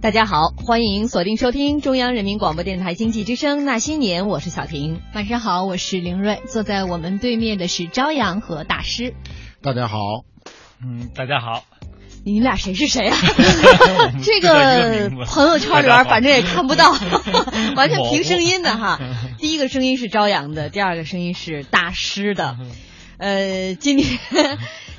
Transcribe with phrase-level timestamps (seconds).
[0.00, 5.00] 大家好，欢迎锁定收听中央人民广播电台经济之声《那些年》，我是小婷。
[5.12, 9.14] 晚上好，我是凌睿，坐在我们对面的是朝阳和大师。
[9.60, 9.98] 大家好，
[10.80, 11.64] 嗯，大家好。
[12.24, 13.16] 你们俩谁是谁啊？
[14.22, 16.92] 这个朋友圈里边反正也看不到，
[17.74, 19.00] 完全凭声音的哈。
[19.38, 22.56] 第一个声音是朝阳的，第二个声音是大师的。
[23.18, 24.16] 呃，今天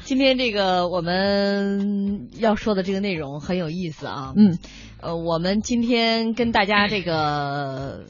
[0.10, 4.34] 今天这个我们要说的这个内容很有意思啊。
[4.36, 4.58] 嗯，
[5.00, 8.06] 呃，我们今天跟大家这个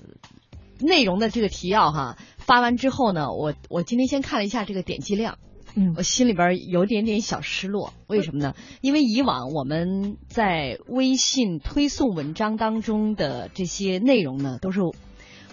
[0.80, 5.40] 内容的这个提要哈发完之后呢，我我今天先看了一下这个点击量。
[5.76, 8.56] 嗯，我心里边有点点小失落，为什么呢？
[8.80, 14.80] 因为以往我们在微信推送文章当中的这些内容呢，都是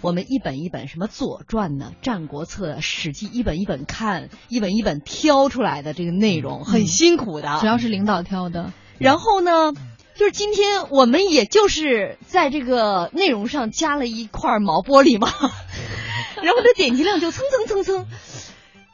[0.01, 7.57] 我们一本一本什么《左传》呢，《战国策》《史记》一本一本看，一本一本挑出来的这个内容，很辛苦的。
[7.59, 8.71] 主要是领导挑的。
[8.99, 9.73] 然后呢，
[10.15, 15.29] 就是今天我们也就是在这个内容上加了一块毛玻璃嘛，
[16.43, 18.07] 然后这点击量就蹭蹭蹭蹭。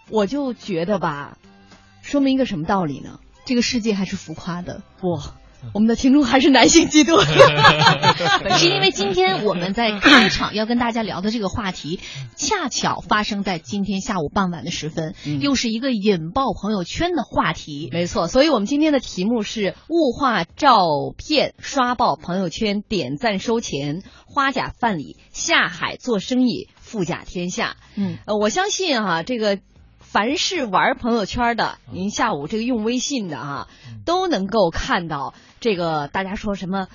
[0.09, 1.37] 我就觉得吧，
[2.01, 3.19] 说明一个什么道理呢？
[3.45, 4.81] 这个世界还是浮夸的。
[5.01, 5.19] 不，
[5.73, 7.23] 我们的听众还是男性居多。
[8.57, 11.99] 是因为今天我们在开场要跟大家聊的这个话题，
[12.35, 17.89] 恰巧发生在今天下午傍晚的时分，又是一个引爆朋友圈的话题。
[17.91, 20.85] 没错，所以我们今天的题目是物化照
[21.17, 27.77] 片刷爆朋友圈，点赞收钱，花甲范里下海做生意，富甲天下。
[27.95, 29.59] 嗯，呃，我相信哈这个。
[30.13, 33.67] 凡是玩朋友圈的，您下午这个用微信的啊，
[34.05, 36.87] 都能够看到这个大家说什么。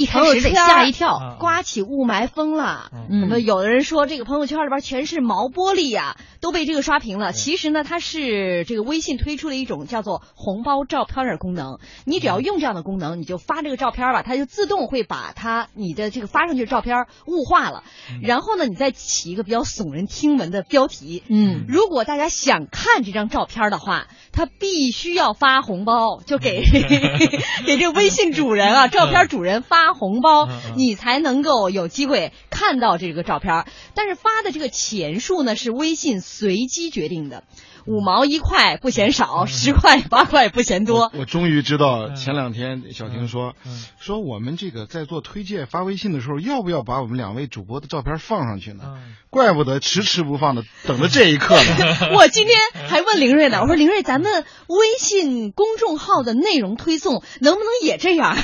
[0.00, 2.90] 一开始得吓一跳，刮起雾霾风了。
[3.10, 7.34] 那么有的人说这个朋友圈里边全是毛玻璃呀，都被这个刷屏了。
[7.34, 11.80] 其实呢，它是这个微信推出了一种叫做红包照片的功能。
[12.06, 17.84] 你只要用这样的功能，你就发这个照片吧，它就自动会把它你的这个发上去的照片雾化了。
[18.22, 21.22] 然后呢，你再起一个比较耸人听闻的标题。
[21.28, 26.62] 嗯，如果大家想看这张照片的话，他必须要发红包，就给
[27.66, 29.80] 给这个微信主人啊，照片主人发。
[29.80, 30.46] 发红包，
[30.76, 33.64] 你才能够有机会看到这个照片。
[33.94, 37.44] 但是发的这个钱数呢，是微信随机决定的。
[37.90, 41.10] 五毛一块不嫌少，十块八块不嫌多。
[41.18, 43.54] 我终于知道，前两天小婷说，
[43.98, 48.84] 说我们这个在做推荐发微信的时候，要不要把我们两位主播的照片放上去呢？
[49.28, 52.10] 怪不得迟迟不放的，等着这一刻呢。
[52.14, 52.56] 我今天
[52.88, 58.36] 还问凌睿呢，我说凌睿，咱们微信公众号的内容推送能不能也这样，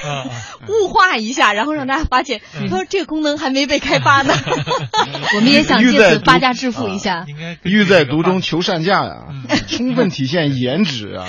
[0.68, 2.40] 物化一下，然后让大家发现？
[2.52, 4.34] 他说这个功能还没被开发呢。
[5.36, 7.24] 我们也想借此发家致富一下。
[7.28, 9.26] 应该欲在途中求善价呀。
[9.68, 11.26] 充分体现颜值啊！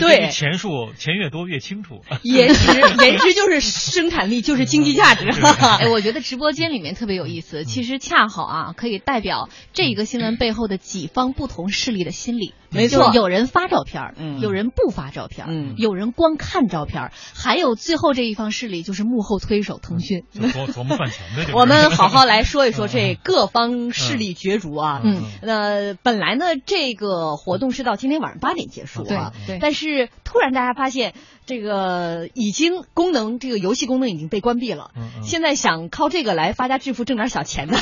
[0.00, 2.02] 对，钱数钱越多越清楚。
[2.22, 5.28] 颜值，颜值就是生产力，就是经济价值。
[5.80, 12.54] 哎，我觉得直播间里面特别有意思，其实恰好啊，可以代表这一个新闻背后的几方不同势力的心理。
[12.70, 20.24] 没错，有人发照片，嗯，有人不发照片，嗯，有人光看照片，还有最后这一方势力就是幕后推手腾讯。
[20.32, 21.54] 琢磨赚钱的。
[21.54, 25.02] 我们好好来说一说这各方势力角逐啊。
[25.04, 31.14] 嗯，那本来呢，这个活动是到今天晚上八点结束啊，对，但是突然大家发现。
[31.44, 34.92] 这个已经功能，这个游戏功能已经被关闭了。
[35.24, 37.76] 现在想靠这个来发家致富、挣点小钱的，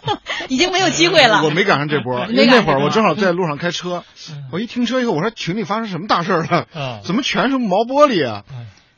[0.50, 1.42] 已经没有机会了。
[1.42, 4.04] 我没赶上这波，因为那会儿我正好在路上开车，
[4.52, 7.00] 我一停车以后，我说群里发生什么大事了？
[7.04, 8.44] 怎么全是毛玻璃啊？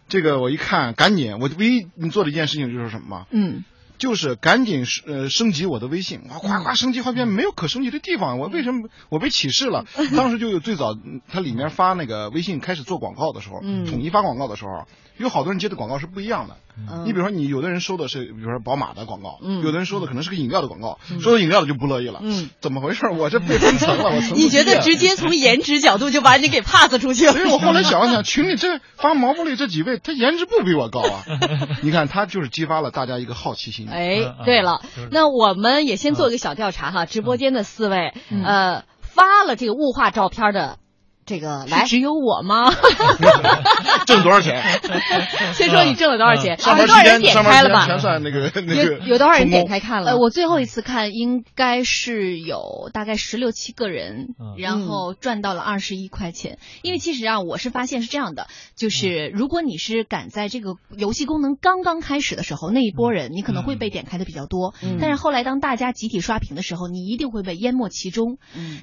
[0.08, 3.26] 这个我一看，赶紧，我唯一你做的一件事情就是什么？
[3.30, 3.62] 嗯。
[3.98, 9.84] 就是赶紧呃升级我的微信，哇夸夸升级好几遍，没有可升级的地方，我为什么我被启示了？
[10.16, 10.96] 当时就有最早
[11.28, 16.56] 它里面发那个微信开始做广告的时候，统一发广告的时候，有好多人接的广告是不一样的。
[17.04, 22.20] 你比如说，你有的人收的是，比如说宝马的广告，嗯有的人收的可能是个饮料的广告，收到饮料的就不乐意了。
[22.22, 23.06] 嗯， 怎么回事？
[23.08, 27.32] 我这被分层了，我你觉得直接从颜值角度就把你给 pass 出去了？
[27.32, 31.24] 所以我后来想了想，群里这发毛玻璃这几位，他颜值不比我高啊？
[31.82, 33.88] 你看，他就是激发了大家一个好奇心。
[33.88, 34.80] 哎，对了，
[35.10, 38.12] 那我们也先做一个小调查哈，直播间的四位，
[38.44, 40.78] 呃，发了这个物化照片的。
[41.28, 42.72] 这个来只有我吗？
[44.06, 44.62] 挣多少钱？
[45.52, 46.58] 先说你挣了多少钱？
[46.58, 47.86] 有多少人点开了吧？
[47.86, 48.74] 全算那个那个。
[48.74, 50.12] 有有多少人点开看了？
[50.12, 56.58] 呃，我最后一次看应该是有大概十六七个人，然后赚到了二十一块钱。
[56.82, 64.72] 因为其实啊，我是发现是这样的，就是如果你是赶在这个游戏功能刚刚开始的时候，那一波人你可能会被点开的比较多。
[64.98, 68.38] 但是后来当大家集体刷屏的时候，你一定会被淹没其中。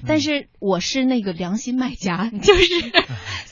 [0.06, 2.30] 但是我是那个良心卖家。
[2.40, 2.64] 就是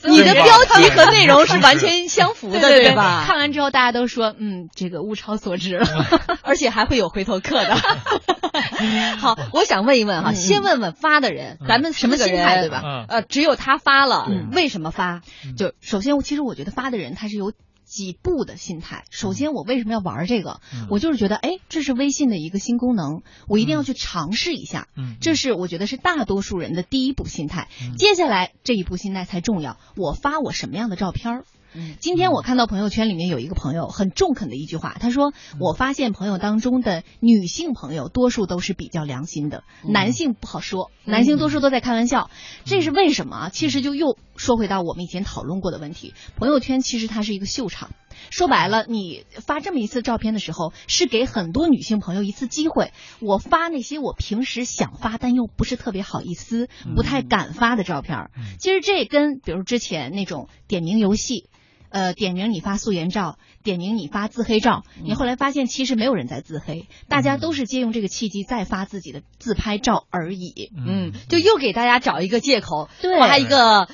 [0.03, 3.23] 你的标题和内容是完全相符的，对吧？
[3.25, 5.87] 看完之后大家都说，嗯，这个物超所值了，
[6.43, 7.75] 而且还会有回头客的。
[9.17, 13.05] 好，我想问一问哈，先问问发的人，咱们什么心态对吧？
[13.09, 15.21] 呃，只有他发了，为什么发？
[15.57, 17.51] 就首先，其实我觉得发的人他是有。
[17.85, 19.05] 几步的心态。
[19.09, 20.59] 首先，我为什么要玩这个？
[20.89, 24.87] 我就是觉得，哎，这是微信的一个新功能，我一定要去尝试一下。
[24.97, 27.69] 嗯，这是我觉得是大多数人的第一步心态。
[27.97, 29.77] 接下来这一步心态才重要。
[29.95, 31.43] 我发我什么样的照片？
[31.75, 42.29] 嗯，今天我看到朋友圈里面有一个朋友很中肯的一句话，他说：“我发现朋友当中的女性朋友多数都是比较良心的，男性不好说，男性多数都在开玩笑。
[42.63, 43.49] 这是为什么？
[43.49, 47.91] 其实就又说回到我们以前讨论过的问题，朋友圈其实它是一个秀场。
[48.29, 52.93] 说白了，你发这么一次照片的时候，是给很多女性朋友一次机会。
[53.19, 58.29] 我发那些我平时想发但又不是特别好意思、不太敢发的照片。
[58.59, 61.49] 其实这跟比如之前那种点名游戏。”
[61.95, 70.73] 呃，点名你发素颜照，点名你发自黑照，你后来发现其实没有人在自黑，大家都是借用这个契机再发自己的自拍照而已。
[70.75, 73.87] 嗯，就又给大家找一个借口，对，发一个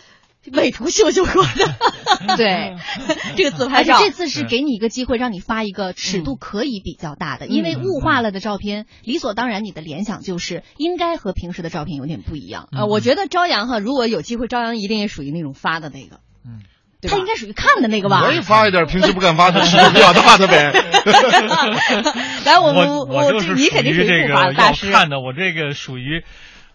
[0.52, 1.76] 美图秀秀过的，
[2.38, 2.76] 对，
[3.38, 4.00] 这个自拍照。
[4.00, 12.68] 这次是给你一个机会，让你发一个尺度可以比较大的，因为雾化了的照片，理所当然你的联想就是应该和平时的照片有点不一样。
[12.72, 16.20] 呃，我觉得朝阳哈，如果有机会，朝阳一定也属于那种发的那个。
[16.44, 16.64] 嗯。
[17.10, 18.24] 他应该属于看的那个吧？
[18.26, 20.72] 我也发一点平时不敢发的尺度比较大的呗。
[22.46, 26.24] 来，我们我就是你肯定是这个要看的，我这个属于，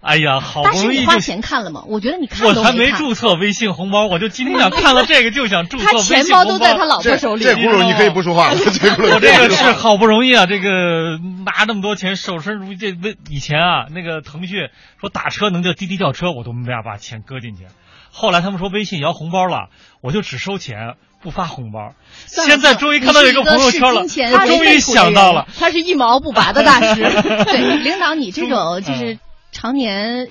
[0.07, 1.83] 哎呀，好不容易花钱看了吗？
[1.89, 6.17] 我觉得你看我还没注册微信红包，我就今天想看了这个就想注册微信红包。
[6.17, 7.43] 他钱包都在他老婆手里。
[7.43, 8.57] 这轱辘你可以不说话了。
[8.57, 14.69] 我这个是好不容易啊，这个拿那么多钱，守身如这微以前啊，那个腾讯
[15.01, 17.65] 说打车能叫滴滴叫车，我都没法把钱搁进去。
[18.13, 19.71] 后来他们说微信摇红包了，
[20.01, 21.93] 我就只收钱不发红包。
[22.27, 24.03] 现在终于看到一个朋友圈了，
[24.33, 27.03] 他终于想到了，他是一毛不拔的大师。
[27.45, 29.19] 对，领导，你这种就是
[29.57, 30.29] 常年，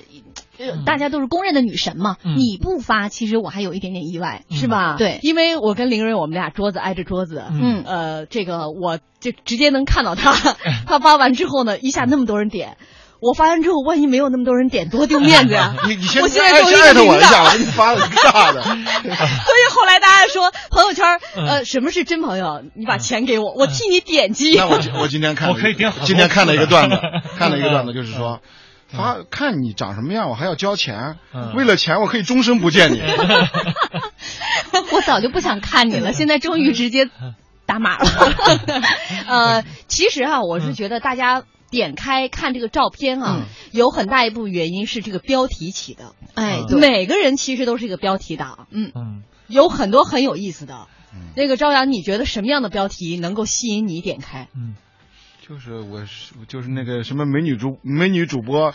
[0.86, 4.94] 大家都是公认的女神嘛，你不发，其实我还有一点点意外，是吧？
[4.96, 10.32] 对，因为我跟凌睿，我们俩桌子挨着桌子，嗯，呃，这个我就直接能看到他，
[10.86, 12.76] 他发完之后呢，一下那么多人点。
[13.18, 15.74] 我发完之后，万一没有那么多人点，多丢面子呀！
[15.88, 18.60] 你你先我现在作为艾特我一下，我给你发了个大的。
[18.62, 22.62] 所以后来大家说朋友圈，呃，什么是真朋友？
[22.74, 24.54] 你把钱给我，我替你点击。
[24.54, 25.90] 那我我今天看，我可以点。
[26.04, 26.96] 今天看了一个段子，
[27.38, 28.40] 看了一个段子，就是说，
[28.88, 31.16] 发看你长什么样，我还要交钱。
[31.54, 33.00] 为了钱，我可以终身不见你。
[34.92, 37.08] 我早就不想看你了， 现在终于直接
[37.66, 38.10] 打码了。
[39.26, 41.44] 呃，其实啊，我是觉得大家。
[41.68, 43.42] 点开看这个照片啊，
[43.72, 46.14] 有很大一部分原因是这个标题起的。
[46.34, 48.68] 哎，每个人其实都是一个标题党。
[48.70, 50.86] 嗯嗯，有很多很有意思的。
[51.34, 54.46] 那个朝阳，你觉得什么样的标题能够吸引你点开？
[54.54, 54.76] 嗯，
[55.48, 58.74] 就是我是就是那个什么美女主美女主播，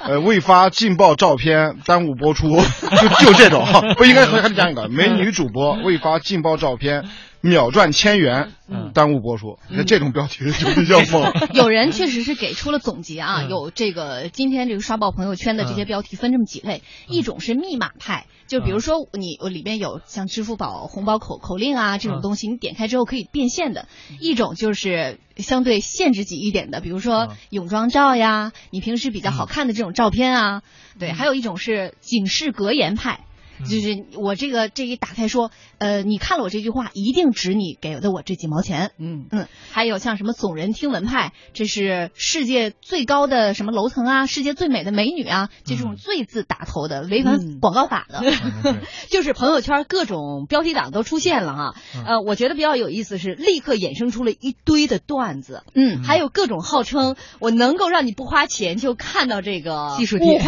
[0.00, 3.64] 呃，未发劲爆照片耽误播出， 就就这种。
[3.96, 7.04] 不应该还得讲一个美女主播未发劲爆照片。
[7.40, 8.52] 秒赚千元，
[8.94, 11.32] 耽误播出，那这种标题就比较猛。
[11.54, 23.82] 有人确实是给出了总结 啊，有这个今天这个刷爆朋友圈的这些标题分这么几类，一种是密码派，就比如说你我里面有像支付宝红包口口令啊这种东西，你点开之后可以变现的；
[24.20, 30.62] 一种就是相对限制级一点的，比如说泳装照呀，你平时比较好看的这种照片啊，
[30.98, 33.20] 对；还有一种是警示格言派。
[33.64, 38.92] 就是我这个这一打开说，呃，你看了我这句话，一定值你给的我这几毛钱。
[38.98, 48.22] 嗯嗯，还有像什么耸人听闻派，这是世界最高的什么楼层啊，世界最美的美女啊，就这种“最”字打头的，违反广告法的。
[49.10, 51.74] 就是朋友圈各种标题党都出现了哈。
[52.06, 55.62] 呃，我觉得比较有意思是，立刻衍生出了一堆的段子。
[55.74, 60.40] 嗯，还有各种号称我能够让你不花钱就看到这个技术帖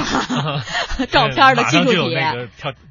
[1.11, 2.49] 照片的技术帖。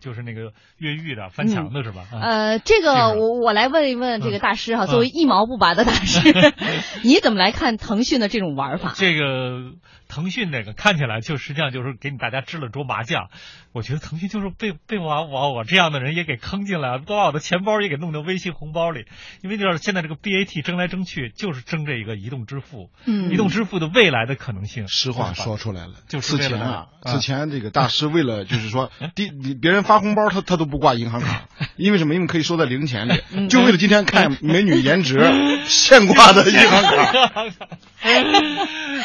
[0.10, 2.02] 就是那个越狱的翻墙的是吧？
[2.12, 6.34] 呃，这个我我来问一问这个大师哈，作为一毛不拔的大师，
[7.06, 8.94] 你怎么来看腾讯的这种玩法？
[8.96, 9.74] 这个。
[10.10, 13.30] 腾讯那个看起来就实际上就是给你大家支了桌麻将，
[13.72, 19.06] 我觉得腾讯就是被被我我我这样的人也给坑进来了，把我的钱包也给弄到微信红包里。
[19.42, 24.88] 因为就是现在这个 BAT 争来争去，就是争这一个移动支付，嗯，移动支付的未来的可能性。
[24.88, 29.30] 实话说出来了，就此前啊，此前这个大师为了就是说， 第
[29.62, 31.46] 别人发红包他他都不挂银行卡，
[31.78, 32.16] 因为什么？
[32.16, 35.20] 因为可以收在零钱里，就为了今天看美女颜值
[35.70, 37.46] 现挂的银行卡。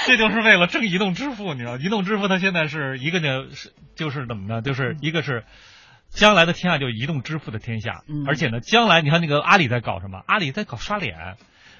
[0.06, 4.62] 这就是为了挣移动支付，你知道，移动支付它现在是一个呢，是就是怎么呢？
[4.62, 5.42] 就是一个是
[6.08, 10.22] 将来的天下就移动支付的天下，而且呢，将来你看那个阿里在搞什么？
[10.28, 11.36] 阿里在搞刷脸，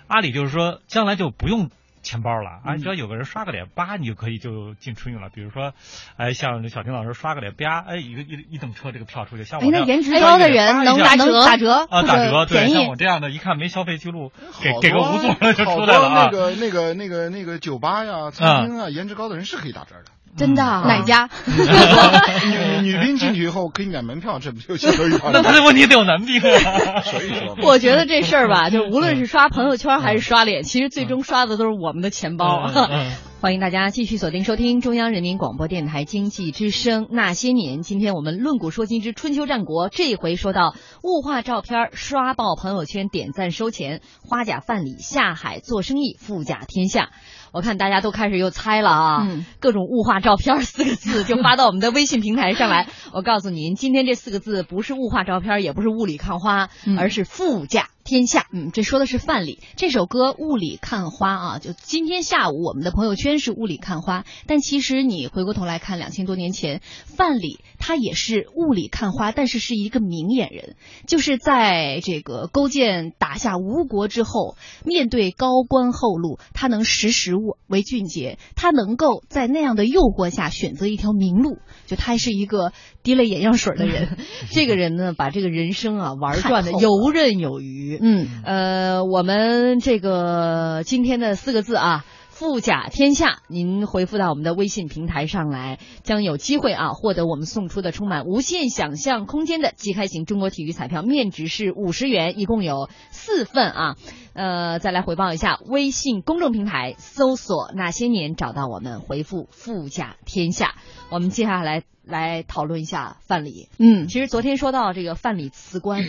[0.09, 1.71] 阿里就是说将来就不用。
[2.05, 2.77] 钱包了啊！
[2.77, 5.31] 只要有个人刷个脸，叭，你就可以就进春运了。
[5.35, 5.73] 比如说，
[6.17, 9.45] 哎，像小婷老师刷个脸，啪，哎，一个一一等车这个票出去。
[9.45, 12.69] 像我那颜值高的人能打折打折啊，打折对。
[12.69, 14.31] 像我这样的，一看没消费记录，
[14.63, 16.29] 给给个无座就出来了啊。
[16.31, 20.05] 那个那个那个那个酒吧呀、餐厅啊，颜值高的人是可以打折的。
[20.37, 20.63] 真的？
[20.63, 21.29] 哪家？
[21.47, 25.13] 女女兵进去以后可以免门票，这不就相当于？
[25.33, 27.01] 那他的问题得有男兵啊。
[27.07, 32.71] 所以说，我觉得这事儿吧，就无论是刷朋友圈还是刷脸，其实最终刷的都是我们的钱包。
[33.41, 37.81] 欢迎大家继续锁定收听中央人民广播电台经济之声《那些年》。
[37.83, 47.11] 今天我们论古说今之春秋战国，这一回说到物化照片、刷爆朋友圈、点赞收钱、花甲范蠡下海做生意、富甲天下。
[47.55, 49.29] 我看大家都开始又猜了啊，
[49.61, 52.89] 各种物化照片四个字 就发到我们的微信平台上来。
[53.13, 56.69] 我告诉您，今天这四个字不是物化照片，也不是雾里看花，
[56.99, 57.89] 而是富甲。
[58.03, 70.75] 天下，嗯，这说的是范蠡这首歌《雾里看花》啊，就今天下午我们的朋友圈是雾里看花，但其实你回过头来看，两千多年前，范蠡他也是雾里看花，但是是一个明眼人，
[71.07, 82.73] 就是在这个勾践打下吴国之后，面对高官厚禄，他能识时务为俊杰，他能够在那样的诱惑下选择一条明路，就他是一个
[83.03, 84.17] 滴了眼药水的人，
[84.51, 87.99] 这个人呢，把这个人生啊玩转的游刃有余。
[88.01, 92.07] 嗯，呃，我们这个今天的四个字啊，
[92.45, 103.97] 富甲天下，您回复到我们的微信平台上来，将有机会啊获得我们送出的充满无限想象空间的即开型中国体育彩票，面值是五十元，一共有四份啊。
[104.35, 110.75] 呃，再来回报一下，微信公众平台搜索那些年找到我们，回复富甲天下。
[111.09, 113.69] 我们接下来来讨论一下范蠡。
[113.79, 116.03] 嗯，其实昨天说到这个范蠡辞官。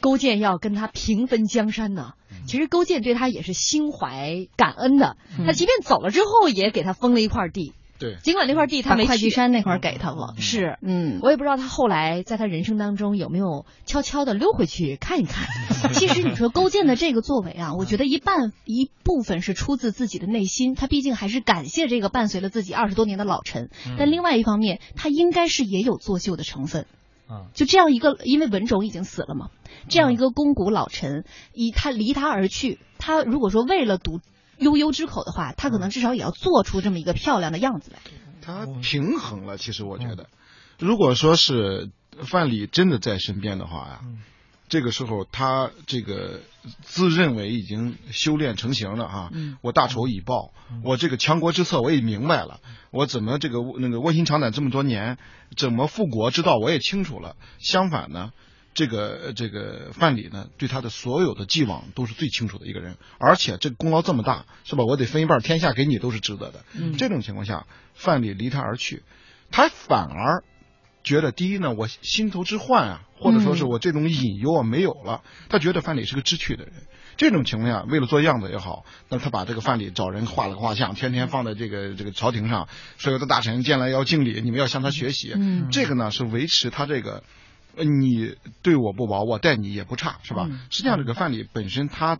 [0.00, 2.12] 勾践要跟他平分江山呢，
[2.46, 5.16] 其实勾践对他也是心怀感恩的。
[5.44, 7.72] 他即便走了之后，也给他封了一块地。
[8.00, 10.34] 对，尽管那块地他没会稽山那块给他了。
[10.38, 15.48] 是，嗯，我也不知道他后来在他人生当中有没有悄悄的溜回去看一看。
[15.94, 23.68] 其实你说勾践的这个作为啊，我觉得一半一部分是出自自己的内心，他毕竟还是感谢这个伴随了自己二十多年的老臣。
[23.98, 26.86] 但另外一方面，他应该是也有作秀的成分。
[27.54, 29.50] 就这样一个，因为文种已经死了嘛，
[29.88, 34.20] 这样一个肱骨老臣，以他离他而去，他如果说为了堵
[34.56, 37.98] 悠悠之口的话，他可能至少也要做出这么一个漂亮的样子来。
[38.40, 40.28] 他平衡了，其实我觉得，
[40.78, 41.90] 如果说是
[42.24, 44.00] 范蠡真的在身边的话呀。
[44.68, 46.40] 这个时候，他这个
[46.82, 49.30] 自认为已经修炼成型了哈，
[49.62, 50.52] 我大仇已报，
[50.84, 52.60] 我这个强国之策我也明白了，
[52.90, 55.16] 我怎么这个那个卧薪尝胆这么多年，
[55.56, 57.36] 怎么复国之道我也清楚了。
[57.58, 58.32] 相反呢，
[58.74, 64.84] 这个这个范蠡呢，对他的所有的既往都是最清楚的一个人，而且这个功劳这么大，是吧？
[64.84, 66.64] 我得分一半天下给你都是值得的。
[66.98, 69.02] 这种情况下，范蠡离他而去，
[69.50, 70.44] 他反而。
[71.08, 75.22] 觉得第一呢，我心头之患啊，或者说是我这种隐忧啊没有了。
[75.48, 76.74] 他觉得范蠡是个知趣的人，
[77.16, 85.32] 这种情况下，为了做样子也好，那他把这个范蠡找人画了个画像，天天放在这个这个朝廷上，所有的大臣见了要敬礼，你们要向他学习。
[85.34, 87.24] 嗯，这个呢是维持他这个，
[87.74, 90.48] 你对我不薄，我待你也不差，是吧？
[90.68, 92.18] 实际上，这个范蠡本身他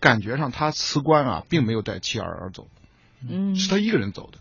[0.00, 2.66] 感觉上他辞官啊，并没有带妻儿而走，
[3.28, 4.38] 嗯，是他一个人走的。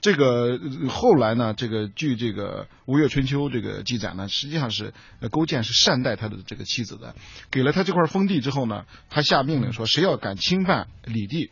[0.00, 1.52] 这个后来呢？
[1.54, 4.94] 这个据这个《吴越春秋》这个记载呢，实际上是
[5.30, 7.14] 勾践是善待他的这个妻子的，
[7.50, 11.50] 给了他这块封地之后呢，他下命令说，谁要敢侵犯李地。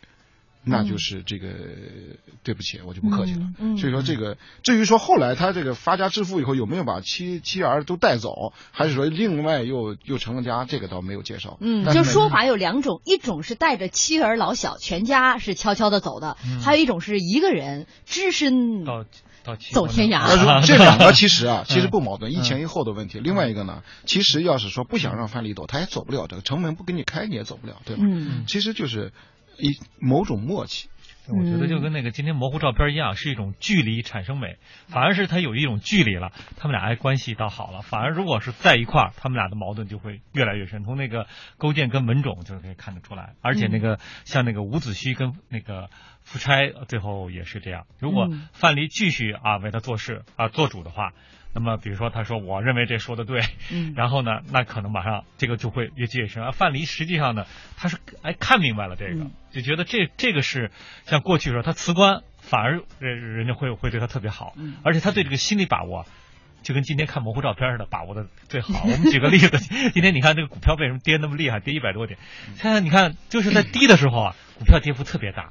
[0.68, 1.48] 那就是这个
[2.42, 3.40] 对不起，我就不客气了。
[3.78, 11.56] 所以说这个，至于说后来他这个发家致富以后有没有把妻妻儿都带走，还是说另外又又成了家，这个倒没有介绍。
[11.60, 19.04] 嗯，就说法有两种，一种是带着妻儿老小全家是悄悄的走的，还有一种是一个人只身到
[19.44, 20.26] 到走天涯。
[20.66, 23.18] 这两个其实啊， 其实不矛盾，一前一后的问题。
[23.20, 28.02] 另外一个呢，其实要是说不想让范蠡走，他也走不了，这个城门不给你开，你也走不了，对吧？
[28.04, 29.12] 嗯，其实就是。
[29.58, 30.88] 一某种默契，
[31.28, 37.82] 我觉得就跟那个今天模糊照片一样，是一种距离产生美，反而是他有一种距离了，他们俩还关系倒好了。
[37.82, 40.84] 反而如果是在一块儿，他们俩的矛盾就会越来越深。
[40.84, 45.90] 从那个勾践跟文种就可以看得出来，而且那个像那个伍子胥跟那个
[46.22, 47.86] 夫差最后也是这样。
[47.98, 51.12] 如果范蠡继续啊为他做事啊做主的话。
[51.54, 53.40] 那么，比如说，他说：“我认为这说的对。”
[53.72, 56.42] 嗯， 然后呢，那可能马上这个就会越积越深。
[56.42, 60.70] 而范蠡实际上呢，他是哎看明白了这个，就觉得这这个是
[61.04, 66.06] 像过去说他辞官，反而人人家会会对他特别好，嗯而且他对这个心理把握
[66.62, 68.82] 就跟今天看模糊照片似的，把握的最好。
[68.86, 69.58] 我们举个例子，
[69.94, 72.18] 今天你看这个股票为什么跌那么厉害，跌一百多点？
[72.56, 75.50] 现在你看就是在低的时候啊，股票跌幅特别大，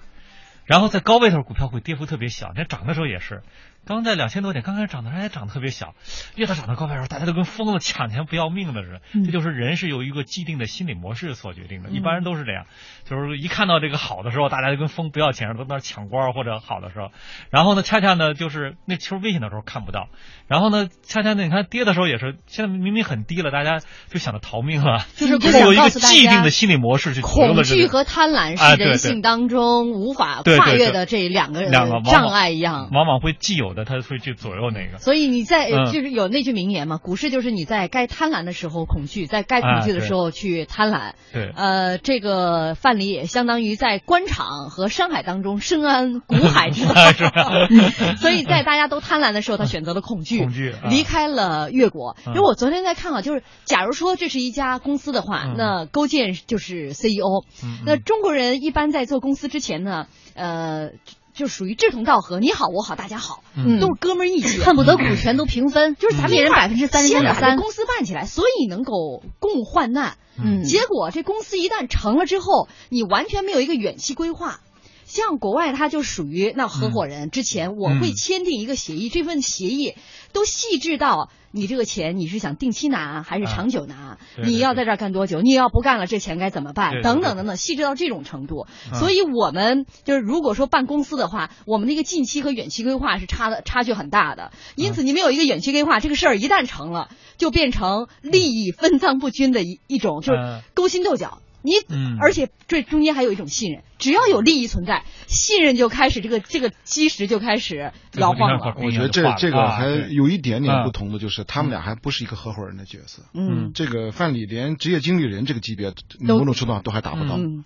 [0.66, 2.50] 然后在高位的时候，股票会跌幅特别小。
[2.50, 3.42] 你看涨的时候也是。
[3.88, 5.96] 刚在两千多点，刚开始涨的时候还涨得特别小，
[6.36, 9.02] 越到涨到高位的时候，大家都跟疯了，抢钱不要命的似的。
[9.26, 12.66] 这就是人是由一个既定的心理模式所决定的，一般人都是这样，
[13.06, 17.12] 就是一看到这个好的时候，大家就跟疯不要钱似的，都在那抢光或者好的时候。
[17.50, 20.10] 然后呢，恰恰呢，就是那球危险的时候看不到。
[20.48, 23.80] 然后呢，恰恰呢，你看跌的时候也是，现在明明很低了，大家
[24.10, 25.06] 就想着逃命了。
[25.16, 34.98] 就是有一个既定的心理模式去恐惧和贪婪是人性当中无法跨越的这两个两个障碍一样，往往会既有的，他会去左右那个。
[34.98, 41.14] 所以你在就是有那句名言嘛，股市就是你在该贪婪的时候恐惧，在该恐惧的时候去贪婪。
[41.32, 41.52] 对。
[41.56, 47.68] 呃，这个范蠡也相当于在官场和商海当中深谙股 海之道，
[48.20, 50.40] 所以在大家都贪婪的时候，他选择了恐惧。
[50.40, 57.46] 恐惧离开了越国，因为我昨天在看啊，就是假如说这是一家公司的话，那勾践就是 CEO。
[57.86, 60.90] 那中国人一般在做公司之前呢，呃，
[61.38, 63.44] 就属于志同道合，你好我好大家好，
[63.80, 70.18] 都是哥们义气，恨不得股权都平分，就是咱们一人百分之三十点三，公司办起来，所以能够共患难。
[70.44, 74.60] 嗯，结果这公司一旦成了之后，你完全没有一个远期规划。
[75.08, 77.32] 像国外，它就属于那合伙人。
[77.32, 79.96] 之前我会签订一个协议，这份协议
[80.34, 84.18] 都细致到你这个钱你是想定期拿还是长久拿？
[84.44, 85.40] 你要在这儿干多久？
[85.40, 87.02] 你要不干了，这钱该怎么办？
[87.02, 88.68] 等等等等，细致到这种程度。
[88.94, 94.52] 所以我们就是如果说办公司的话，我们那个近期和远期规划是差的差距很大的。
[94.76, 101.40] 因此，你没有一个远期规划，这个事儿一旦成了，就变成利益分赃不均的一一种，就是勾心斗角。
[101.62, 101.74] 你，
[102.22, 108.76] 而且这中间还有一种信任，只要有利益存在，信任就开始这个这个基石就开始摇晃了。
[108.78, 113.24] 我觉得这这个还有一点点不同的就是，他们俩还不是一个合伙人的角色。
[113.34, 117.38] 嗯，这个范蠡连职业经理人这个级别，某种程度上都还达不到。
[117.38, 117.66] 嗯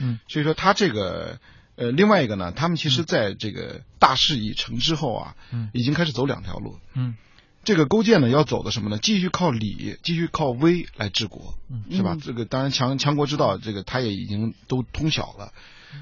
[0.00, 1.38] 嗯，所以说他这个
[1.76, 5.34] 呃，另外一个呢，他们其实在这个大势已成之后啊，
[5.72, 6.78] 已经开始走两条路。
[6.94, 7.16] 嗯。
[7.62, 8.98] 这个勾践呢，要走的什么呢？
[8.98, 11.54] 继续靠礼，继续靠威来治国，
[11.90, 12.16] 是吧？
[12.20, 15.52] 这个当然强强国之道，这个他也已经都通晓了。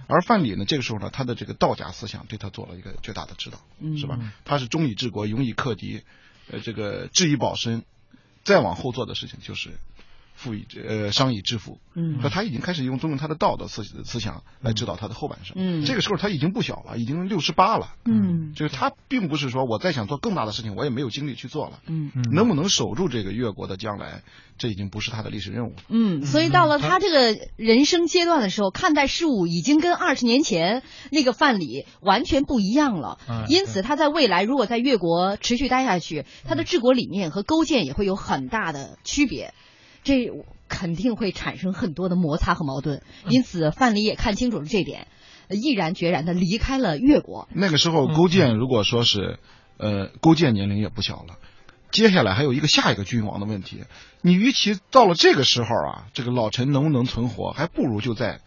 [0.07, 3.59] 而范蠡呢，这个时候呢，他的这个道家思想对他做了一个绝大的指导，
[3.97, 4.19] 是吧？
[4.45, 6.03] 他是忠以治国，勇以克敌，
[6.51, 7.85] 呃，这个智以保身。
[8.45, 9.71] 再往后做的事情就是。
[10.39, 24.23] 富以呃商以致富，嗯，那他已经开始用中用他的道德思思想来指导他的后半生，嗯，这个时候他已经不小了，已经六十八了，嗯，就是他并不是说我再想做更大的事情，我也没有精力去做了，嗯，能不能守住这个越国的将来，
[24.57, 39.53] 这已经不是他的历史任务了，嗯，所以到了他这个人生阶段的时候，看待事物已经跟二十年前那个范蠡完全不一样了，因此他在未来如果在越国持续待下去，他的治国理念和勾践也会有很大的区别。
[40.03, 40.31] 这
[40.69, 45.07] 肯定会产生很多的摩擦和矛盾，因此范蠡也看清楚了这点，
[45.49, 47.49] 毅然决然的离开了越国。
[47.55, 49.39] 那个时候，勾践如果说是，
[49.77, 51.39] 呃，勾践年龄也不小了，
[51.91, 53.85] 接下来还有一个下一个君王的问题。
[54.21, 58.41] 你与其到了这个时候啊，这个老臣能不能存活，还不如就在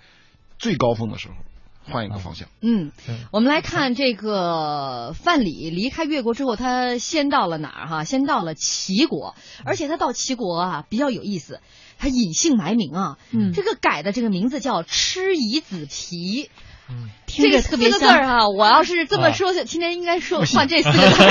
[0.59, 1.35] 最高峰的时候。
[1.83, 2.47] 换一个方向。
[2.61, 2.91] 嗯，
[3.31, 7.87] 我们来看这个范蠡离开越国之后，他先到了哪儿？
[7.87, 11.59] 哈，先到了齐国，而且他到齐国啊比较有意思，
[11.97, 13.17] 他隐姓埋名啊。
[13.31, 16.49] 嗯，这个改的这个名字叫蚩夷子皮。
[16.91, 17.99] 嗯，听着特别像。
[17.99, 21.25] 四个字儿哈，我要是这么说，今天应该说换这四个字。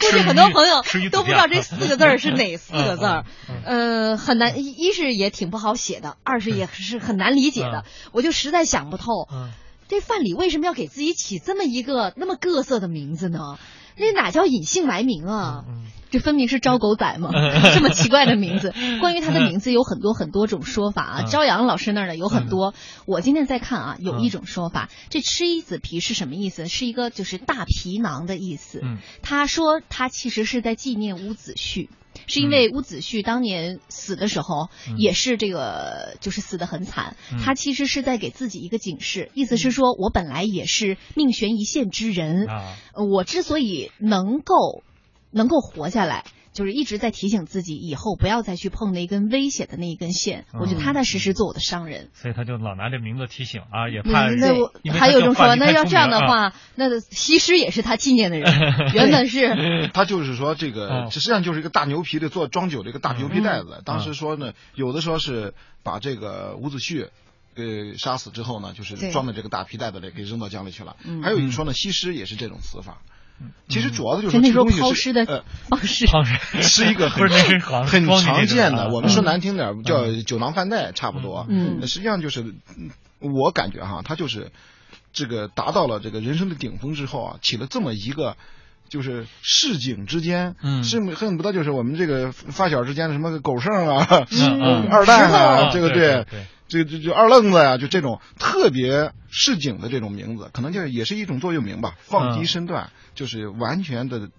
[0.00, 3.24] 估计很多朋友都不知道这四个字儿是哪四个字儿。
[3.64, 7.84] 呃，很难，一是也挺不好写的，二是也是很难理解的。
[8.12, 9.28] 我就实在想不透，
[9.88, 13.58] 这范蠡为什么要给自己起这么一个那么各色的名字呢？
[13.96, 15.64] 那哪叫隐姓埋名啊？
[16.10, 17.30] 这分明是招狗仔嘛！
[17.74, 21.22] 这么奇怪的名字，关于他的名字有很多很多种说法啊。
[21.24, 22.72] 朝阳老师那儿呢有很多，
[23.04, 26.68] 我今天在看啊，有一种说法，这吃一子皮是什么意思？
[26.68, 28.80] 是一个就是大皮囊的意思。
[29.22, 31.88] 他说他其实是在纪念伍子胥，
[32.26, 42.48] 是因为伍子胥当年死的时候也是这个就是死的很惨，他其实是在给自己一个警示，意思是说我本来也是命悬一线之人，
[43.10, 44.82] 我之所以能够。
[45.36, 50.46] 能够活下来，就是一直在提醒自己，以后不要再去碰那根危险的那一根线。
[50.58, 52.10] 我就踏踏实实做我的商人。
[52.14, 54.30] 所以他就老拿这名字提醒啊，也怕。
[54.30, 58.50] 那我还有一种说，那要这样的话，那西施也是他纪念的人，
[58.94, 59.90] 原本是。
[59.92, 63.82] 他就是说，这个实际上就是一个大牛皮的做装酒的一个大牛皮袋子。
[63.84, 67.08] 当时说呢，有的说是把这个伍子胥
[67.56, 70.94] 给杀死之后呢，就是装的这个大皮袋子里给扔到江里去了。
[71.22, 73.02] 还有一说呢，西施也是这种死法。
[73.68, 77.28] 其实主要的就是这东西是呃方式，方式 是一个很
[77.86, 78.90] 很常见的。
[78.90, 81.46] 我们说难听点叫酒囊饭袋，差不多。
[81.48, 82.54] 嗯，实际上就是
[83.20, 84.52] 我感觉哈，他就是
[85.12, 88.36] 这个达到了这个人生的顶峰之后啊，起了这么一个。
[88.86, 94.26] 就是市井之间，是恨不得就是我们这个发小之间的什么狗剩啊，
[94.90, 96.26] 二蛋啊，这个对，
[96.74, 104.30] 这这就二愣子呀，就这种特别市井的这种名字，可能就是也是一种座右铭吧，放低身段，就是完全的。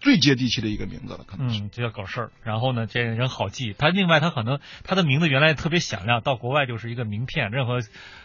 [0.00, 2.30] 最接地气的一个名字了，可能嗯，就叫搞事儿。
[2.42, 3.74] 然后呢，这人好记。
[3.76, 7.50] 他另外，他可能他的名字原来特别响亮，到国外就是一个名片。
[7.50, 7.80] 任何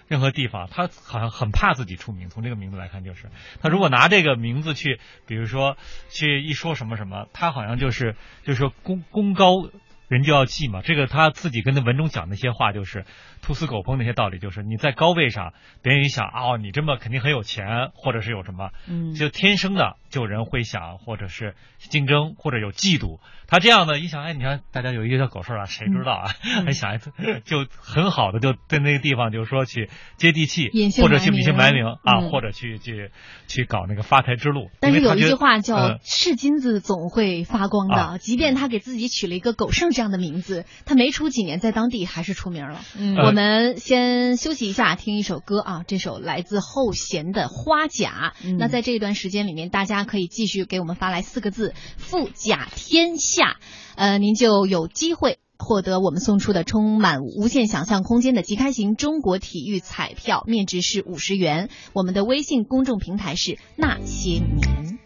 [0.08, 2.30] 任何地方，他好像很怕自己出名。
[2.30, 3.26] 从这个名字来看，就是
[3.62, 5.76] 他如果拿这个名字去，比如说
[6.10, 9.70] 去一说什么什么，他好像就是就是说功功高。
[10.10, 13.06] 人就要记嘛，这个他自己跟那文中讲那些话，就是
[13.42, 23.20] 兔死狗烹那些道理，就是你在高位上，别人一想哦，你这么肯定很有钱，或者是有什么，嗯，就天生的就人会想，或者是竞争，或者有嫉妒。
[23.50, 26.32] 他这样的，一想，哎，你看大家有一个叫狗剩儿啊，谁知道啊？
[26.66, 26.98] 还想
[27.44, 30.70] 就很好的就在那个地方，就是说去接地气，
[31.02, 33.12] 或者去隐姓埋名啊，或者去去
[33.48, 34.70] 去搞那个发财之路。
[34.80, 39.90] 但是有一句话叫“是金子总会发光的”，即便他给自己取了一个狗剩。
[39.90, 42.80] 这样的名字，他没出几年，在当地还是出名了。
[42.96, 48.34] 嗯，我们先休息一下，听一首歌啊，这首来自后弦的《花甲》。
[48.58, 53.56] 那在这一段时间里面，大家可以继续给我们发来四个字“富甲天下”，下
[53.96, 61.70] 呃，您就有机会获得我们送出的充满无限想象空间的即开型中国体育彩票，面值是五十元。
[61.94, 65.00] 我们的微信公众平台是那些年。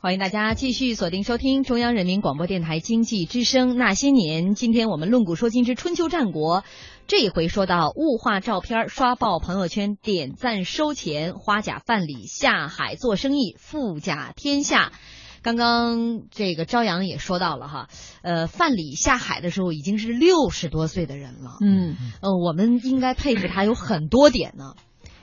[0.00, 4.54] 欢迎大家继续锁定收听中央人民广播电台经济之声那些年。
[4.54, 6.64] 今天我们论古说今之春秋战国，
[7.06, 14.92] 这一回说到物化照片刷爆朋友圈，点赞收钱，花甲范蠡下海做生意，富甲天下。
[15.46, 17.88] 刚刚这个朝阳也说到了哈，
[18.22, 21.58] 呃，范蠡下海的时候已经是六十多岁的人了。
[21.60, 24.74] 嗯，呃，我们应该佩服他有很多点呢。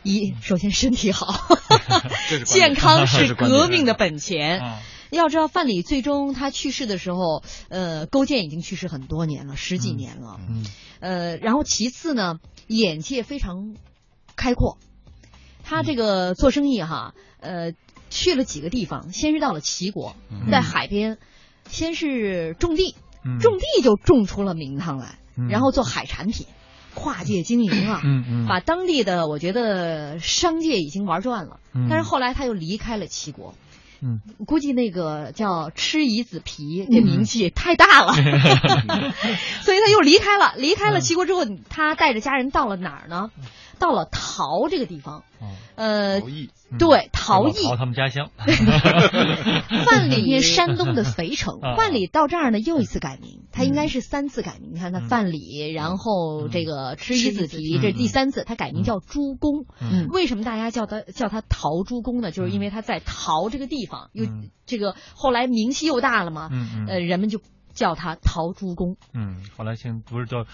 [0.01, 1.57] 一，首先身体好，
[2.47, 4.61] 健康是革命的本钱。
[5.11, 10.39] 要知道范蠡最终他去世的时候，呃，勾践已经去世很多年了，十几年了。
[10.39, 10.65] 嗯。
[11.01, 12.35] 呃，然后其次呢，
[12.67, 13.75] 眼界非常
[14.37, 14.77] 开阔。
[15.65, 17.73] 他这个做生意哈，呃，
[18.13, 20.15] 去了几个地方，先是到了齐国，
[20.51, 21.17] 在海边，
[21.69, 22.95] 先是种地，
[23.41, 25.17] 种地就种出了名堂来，
[25.49, 26.45] 然后做海产品。
[26.95, 28.03] 跨界经营啊，
[28.47, 31.59] 把当地的我觉得商界已经玩转了。
[31.89, 33.55] 但是后来他又离开了齐国，
[33.99, 38.13] 嗯，估计那个叫吃夷子皮，这名气太大了，
[39.65, 40.53] 所以他又离开了。
[40.55, 43.31] 离开了齐国之后，他带着家人到了哪儿呢？
[43.79, 45.23] 到了陶这个地方，
[45.75, 46.21] 呃，
[46.79, 48.29] 对，陶艺，陶他们家乡。
[49.85, 51.59] 范蠡，山东的肥城。
[51.61, 54.71] 范蠡到这儿呢，又一次改名，他应该是三次改名。
[54.73, 59.65] 你看他范蠡，然后这个吃鱼子皮，这是第三次，他改名叫朱公。
[60.09, 62.31] 为什么大家叫他叫他陶朱公呢？
[62.31, 64.25] 就是因为他在陶这个地方，又
[64.65, 66.49] 这个后来名气又大了嘛，
[66.87, 67.41] 呃，人们就
[67.73, 68.95] 叫他陶朱公。
[69.13, 70.45] 嗯，后来现不是叫。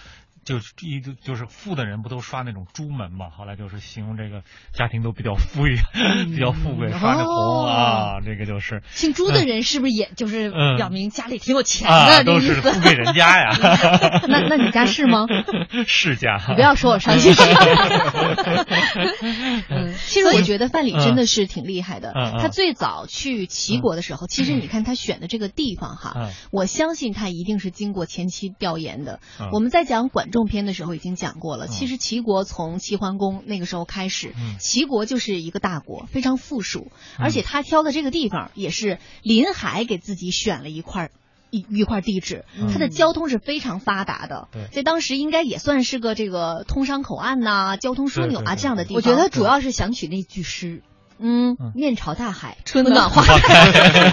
[0.50, 3.30] 就一就是富的人不都刷那种朱门嘛？
[3.30, 4.42] 后来就是形容这个
[4.74, 5.78] 家庭都比较富裕，
[6.26, 12.24] 比较富贵，刷着红啊，这个就是姓朱的人是不是也就是表明家里挺有钱的？
[12.26, 13.52] 都是富贵人家呀。
[14.28, 15.28] 那那你家是吗？
[15.86, 16.44] 世家。
[16.50, 17.32] 你不要说我伤心。
[19.70, 22.12] 嗯，其实我觉得范蠡真的是挺厉害的。
[22.42, 29.20] 他最早去齐国的时候，其实你看他选的这个地方哈，我相信他一定是经过前期调研的。
[29.52, 30.39] 我们在讲管仲。
[30.40, 31.68] 动篇的时候已经讲过了。
[31.68, 41.12] 其实齐国从齐桓公那个时候开始，齐国就是一个大国，非常富庶，而且他挑的这个地方也是临海给自己选了一块
[41.52, 48.96] 一一块地址，它的交通是非常发达的，在当时应该也算是个这个通商口岸呐，交通枢纽啊这样的地方。
[48.96, 50.84] 我觉得主要是想取那句诗。
[51.22, 53.68] 嗯，面朝大海，春暖花开，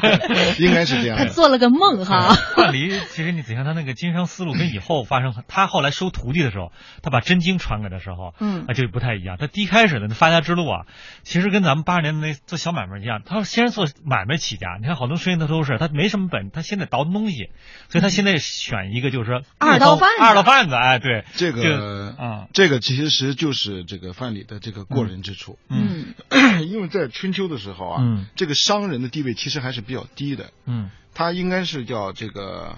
[0.59, 1.16] 应该是这样。
[1.16, 2.35] 他 做了个梦哈。
[2.57, 9.37] 范蠡，其实你仔细看他那个经商思路，跟以后发生，他后来收徒弟的时候，他把真经传给的时候，嗯，啊就不太一样。
[9.38, 10.87] 他第一开始的那发家之路啊，
[11.23, 14.77] 其实跟咱们八十年代那做小买卖一样，他先做买卖起家。
[14.81, 17.51] 你看好多生意他都是，他没什么本，他先得倒腾东西，
[17.88, 26.14] 所以他现在选一个就是说二道贩子，二道贩子，哎，对，这个啊，这个其实就是这个范蠡的这个过人之处，嗯，
[26.66, 26.88] 因为。
[26.96, 30.50] 在春秋的时候啊，这个商人的地位其实还是比较低的。
[30.64, 32.76] 嗯，他应该是叫这个，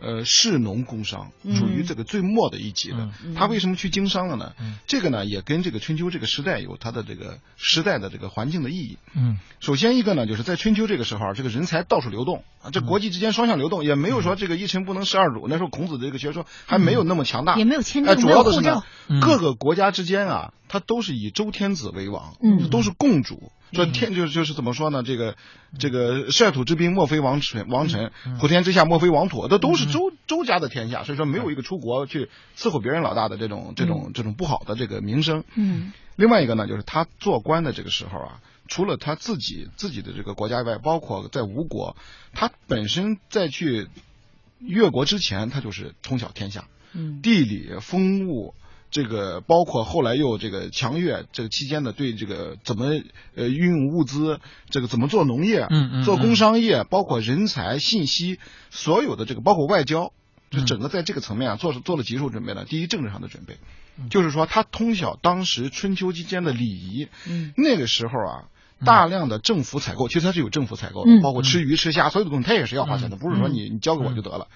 [0.00, 3.08] 呃，士农工商属于这个最末的一级的。
[3.34, 4.52] 他为什么去经商了呢？
[4.86, 8.98] 这个呢，也跟这个春秋这个时代有它的这个时代的这个环境的意义。
[9.14, 15.46] 嗯，首先一个呢，就是在春秋这个时候，这个人才到处流动啊，这国际之间双向流动，也没有说这个一臣不能十二主。
[15.48, 18.82] 那时候孔子的这个学说还没有那么强大，也没有签证，主要的是呢，
[19.20, 23.52] 各个国家之间啊，它都是以周天子为王，嗯，都是共主。
[23.72, 25.02] 说天就就是怎么说呢？
[25.02, 25.36] 这个
[25.78, 29.48] 这个率土之滨，莫非王臣；王臣普天之下，莫非王土。
[29.48, 35.42] 这都是周周家的天下，所以说没有一个出国去伺候别人老大的这种这种这种不好的这个名声。
[35.56, 35.92] 嗯。
[36.14, 41.96] 另外一个呢，就是他做官的这个时候啊，除了他自己自己的这个国家以外，包括在吴国，
[42.32, 43.88] 他本身在去
[44.60, 48.54] 越国之前，他就是通晓天下，嗯，地理风物。
[48.96, 52.86] 这个包括后来又这个强越这个期间的对这个怎么
[53.34, 58.38] 呃运用物资，这个怎么做农业，嗯嗯，做工商业，包括人才、信息，
[58.70, 60.14] 所有的这个包括外交，
[60.50, 62.64] 就整个在这个层面啊做做了极数准备了。
[62.64, 63.58] 第一，政治上的准备，
[64.08, 67.08] 就是说他通晓当时春秋期间的礼仪。
[67.28, 68.44] 嗯，那个时候啊，
[68.82, 74.48] 大量的政府采购，其实它是有政府采购的，包括吃鱼吃虾，所有的东西它也是要花钱的，不是说你你交给我就得了。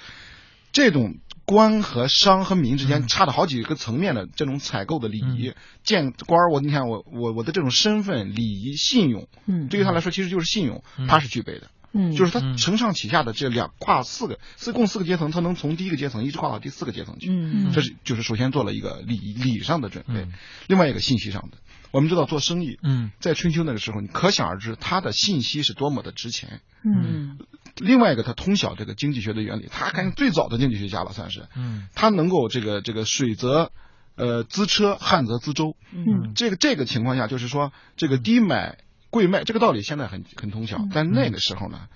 [0.73, 5.53] 这种官和商和民之间差了好几个层面的这种采购的礼仪，
[5.83, 20.29] 见官我你看我我我的这种身份礼仪信用，嗯，对于他来说其实就是信用，他是具备的，嗯，就是他承上启下的这两跨四个四共四个阶层，他能从第一个阶层一直跨到第四个阶层去，嗯，这是就是首先做了一个礼礼上的准备，
[20.69, 21.59] 另外一个信息上的，
[21.91, 27.39] 我们知道做生意，嗯，在春秋那个时候，你可想而知他的信息是多么的值钱，嗯。
[27.77, 31.47] 另外一个，他通晓这个经济学的原理，他跟最早的经济学家了，算是。
[31.57, 31.89] 嗯。
[31.95, 33.71] 他能够这个这个水则，
[34.17, 35.77] 呃，资车，旱则资舟。
[35.93, 36.33] 嗯。
[36.35, 38.79] 这个这个情况下，就是说这个低买
[39.11, 41.89] 贵卖，这个道理现在很很通晓，但那个时候呢，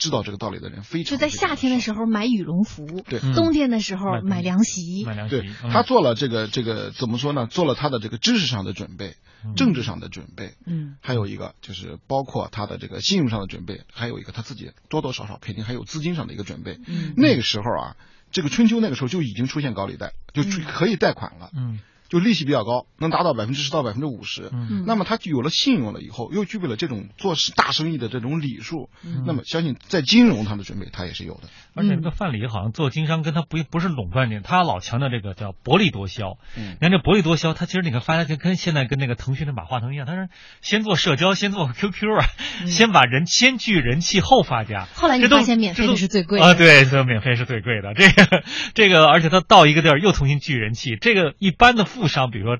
[0.00, 1.10] 知道这个道理的人非常。
[1.12, 3.20] 就在夏天的时候买羽绒服，对。
[3.34, 5.36] 冬天的时候买凉席，买凉席。
[5.36, 7.46] 对他做了这个这个怎么说呢？
[7.46, 9.14] 做了他的这个知识上的准备。
[9.56, 16.78] 政治上的准备，嗯，还有一个就是包括他的这个信用上的准备，还有一个他自己多多少少肯定还有资金上的一个准备。
[16.86, 17.96] 嗯，那个时候啊，
[18.32, 21.48] 这个春秋那个时候就已经出现高利贷，就可以贷款了。
[21.56, 21.78] 嗯。
[22.10, 24.50] 就利息比较高，能达到百分之十到百分之五十。
[24.52, 28.90] 嗯，那么他有了信用了以后，又具备了这种做大生意的这种礼数。
[29.04, 31.42] 嗯，那么相信在金融上的准备他也是有的。
[31.74, 36.36] 而且那个范蠡好像做经商跟他不不是垄断的，他老强调这个叫薄利多销。
[36.58, 40.28] 嗯，你看这薄利多销，他其实你看发家跟跟现在跟那个腾讯的马化腾一样，他是
[40.60, 42.26] 先做社交，先做 QQ 啊，
[42.66, 44.88] 先把人先聚人气后发家。
[44.94, 47.94] 后来你发现免费的是最贵的啊，对，所以免费是最贵的。
[47.94, 48.42] 这个
[48.74, 50.96] 这个，而且他到一个地儿又重新聚人气。
[51.00, 52.58] 这个一般的富商，比如说。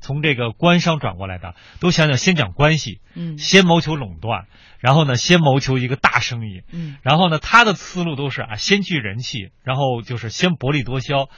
[0.00, 4.46] 从这个官商转过来的，都想想先讲关系，嗯，先谋求垄断，
[4.80, 11.28] 然后呢，先谋求一个大生意，嗯，然后呢，他的思路都是啊，先聚人气，然后就是先薄利多销。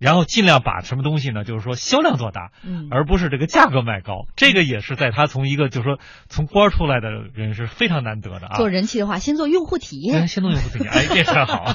[0.00, 1.44] 然后尽量把什么东西呢？
[1.44, 4.26] 就是说销量做大，嗯，而不是这个价格卖高。
[4.34, 8.56] 这个也是在他从一个就是说从官出来的人是非常难得的啊。
[8.56, 11.74] 做人气的话，先做用户体验，先做用户体验，哎， 这太好。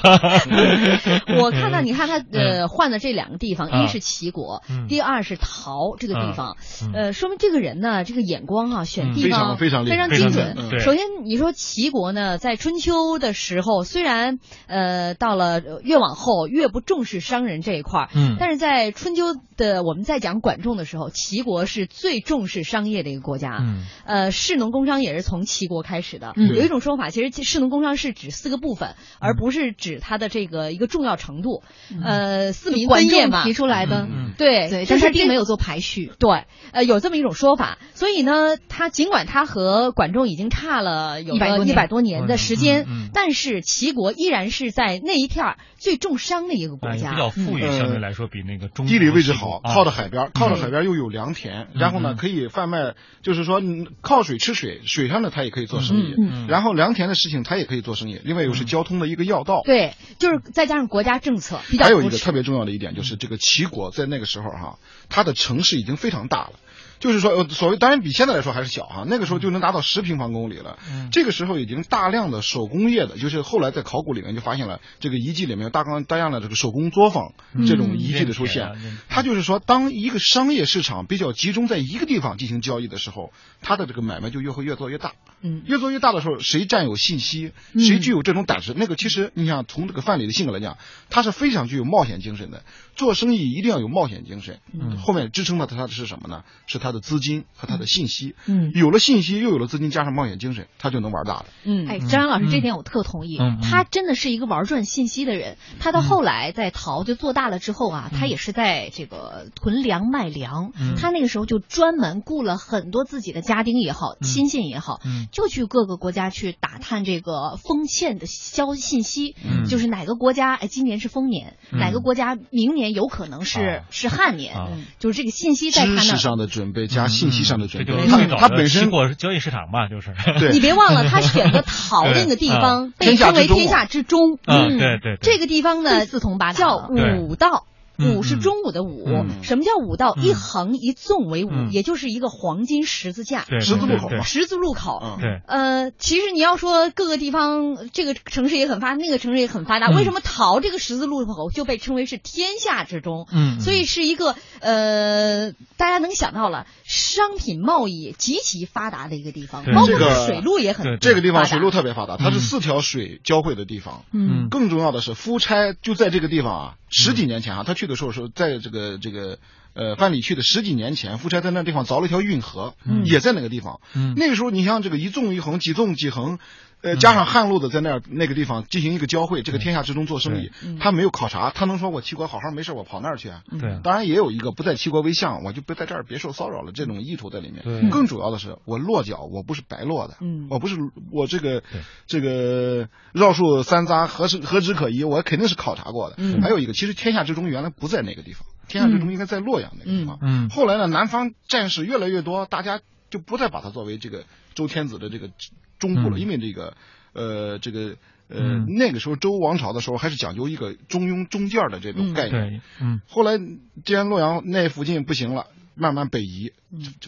[1.40, 6.56] 我看到你看他呃换的这两个地方，一是齐国，第二是陶这个地方，
[6.92, 10.80] 呃，说明这个人呢，这个眼光啊，选地方非常非常精准。
[10.80, 18.08] 首先你说齐国呢，在春秋的时候，虽然呃到了越往后越不重视商人这一块儿。
[18.16, 19.24] 嗯，但是在春秋
[19.56, 23.58] 的我们在讲管仲的时候，齐国是最重视商业的一个国家。
[23.60, 26.32] 嗯，呃，士农工商也是从齐国开始的。
[26.36, 31.62] 嗯，有一种说法，其实士农工商是指四个部分，而不是指它的这个一个重要程度。
[32.02, 34.08] 呃，四民分业嘛提出来的。
[34.38, 36.12] 对对，但是并没有做排序。
[36.18, 37.78] 对，呃，有这么一种说法。
[37.94, 48.46] 所以呢，他尽管他和管仲已经差了有百一百多年的时间，但是齐国依然是在那一片最重商的一个国家，比较富裕，相对来说比。
[48.46, 53.60] 那个中地理位置好，靠着海边，靠着海边又有良田，然后呢可以贩卖，就是说
[54.02, 56.14] 靠水吃水，水上的他也可以做生意，
[56.46, 59.62] 然后良田的事情他也可以做生意，另外又是交通的一个要道。
[59.64, 61.86] 对，就是再加上国家政策比较。
[61.86, 66.52] 还有一个特别重要的一点就是这个齐国在那个时候哈，它的城市已经非常大了。
[66.98, 70.78] 就是说，呃，所谓当然比现在来说还是小哈，那个时候就能达到十平方公里了。
[71.12, 77.32] 这个时候已经大量的手工业的，就是后来在考古里面就发现了这个遗迹里面大量大量的这个手工作坊
[77.66, 78.72] 这种遗迹的出现。
[79.08, 85.12] 它就是说，当一个商业市场比较集中在一个地方进行交易的时候，它的这个买卖就越会越做越大。
[85.42, 88.72] 嗯，越做越大的时候，谁占有信息，谁具有这种胆识？
[88.74, 90.78] 那个其实你想从这个范蠡的性格来讲，
[91.10, 92.62] 他是非常具有冒险精神的。
[92.94, 94.60] 做生意一定要有冒险精神。
[94.72, 96.42] 嗯，后面支撑的他的是什么呢？
[96.66, 98.34] 是他的资金和他的信息。
[98.46, 101.46] 嗯，有了信息，又有了资金，加上冒险精神，他就能玩大了。
[101.64, 103.36] 嗯，哎，张阳老师这点我特同意。
[103.38, 105.58] 嗯，他真的是一个玩转信息的人。
[105.78, 110.72] 他到后来在淘就做大了之后啊，他也是在这个囤粮卖粮。
[110.80, 119.36] 嗯，他那个时候就专门雇了很多自己的家丁也好，亲信也好，就去各个国家去打探这个丰欠的消信息。
[119.44, 122.86] 嗯，就是哪个国家哎，今年是丰年，哪个国家明年。
[122.96, 124.54] 有可能是是旱年，
[125.00, 126.00] 就是这个信息在他那。
[126.02, 130.14] 知识上的准备加信息上的准备，他他本身过交易市场嘛，就是。
[130.52, 134.38] 你别忘了，他选择逃 那个地方被称为天下之中。
[134.46, 135.16] 嗯，对对。
[135.20, 137.64] 这个地方呢，四通八达，叫武道。
[137.98, 139.06] 武是中午的武，
[139.42, 140.14] 什么叫五道？
[140.16, 145.18] 一横一纵为五，也就是一个黄金十字架，十字路口十字路口。
[145.20, 149.88] 对，呃，其实你要说各个地方，这个城市也很发，那个城市也很发达。
[149.88, 153.26] 为什么桃这个十字路口就被称为是天下之中？
[153.32, 160.98] 嗯，所以是一个呃，大家能想到了商品贸易极其发达的一个地方，包括水路也很。
[161.00, 164.04] 这个地方水路特别发达，它是四条水交汇的地方。
[164.12, 166.74] 嗯，更重要的是，夫差就在这个地方啊。
[166.88, 169.38] 十几年前啊，他去的时候是在这个这个
[169.74, 173.80] 呃范蠡去的十几年前，夫差在那地方凿了一条运河，也在那个地方。
[174.16, 176.38] 那个时候，你像这个一纵一横，几纵几横。
[176.86, 183.42] 呃，加上汉路的在那儿那个地方进行一个交汇，这个天下之中做生意，他没有考察，他能说我齐国好好没事，我跑那儿去啊？
[183.60, 187.62] 对，当然也有一个不在齐国为相，我就不在这儿别受骚扰了这种意图在里面。
[187.64, 190.76] 对，更主要的是我落脚，我不是白落的，嗯，我不是
[191.10, 191.62] 我这个
[192.06, 196.16] 这个绕树三匝何是何止可疑，我肯定是考察过的。
[196.18, 200.18] 嗯，还有一个，其实天下之中原来不在那个地方，天下之中应该在洛阳那个地方。
[200.22, 204.24] 嗯，后来呢，南方战士越来越多，大家就不再把它作为这个
[204.56, 205.30] 周天子的这个。
[205.78, 206.74] 中部了，因为这个，
[207.12, 212.62] 呃，这个，呃，那个时候周王朝的时候还是讲究一个中庸中间的这种概念。
[212.80, 213.02] 嗯。
[213.06, 213.36] 后来
[213.84, 216.52] 既然洛阳那附近不行了，慢慢北移，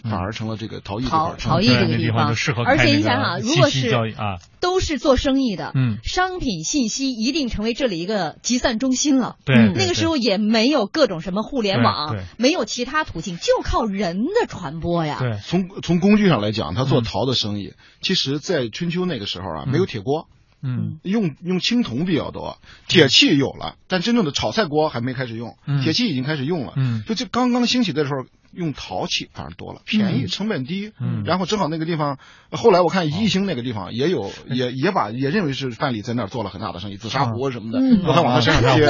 [0.04, 1.34] 反而成了这个陶艺这块。
[1.38, 9.36] 陶艺这个地方就适合而且你想想，如果是啊，都是做生意的，嗯，商品信息一定成为这里一个集散中心了。
[9.44, 9.56] 对。
[9.74, 15.16] 那个时候也没有各种什么互联网，没有其他途径，就靠人的传播呀。
[15.18, 15.38] 对。
[15.44, 17.72] 从从工具上来讲，他做陶的生意。
[18.02, 20.28] 其实，在春秋那个时候啊，没有铁锅，
[20.62, 32.18] 嗯，用用青铜比较多，铁器有了，但真正的炒菜锅还没开始用，铁器已经开始用了，嗯，就这刚刚兴起的时候，用陶器反而多了，便宜，成本低，嗯，然后正好那个地方，
[32.50, 38.86] 后来我看宜兴那个地方也有，也也把也认为是范蠡在那儿做了很大的生意，紫砂壶什么的， 都往他身上贴，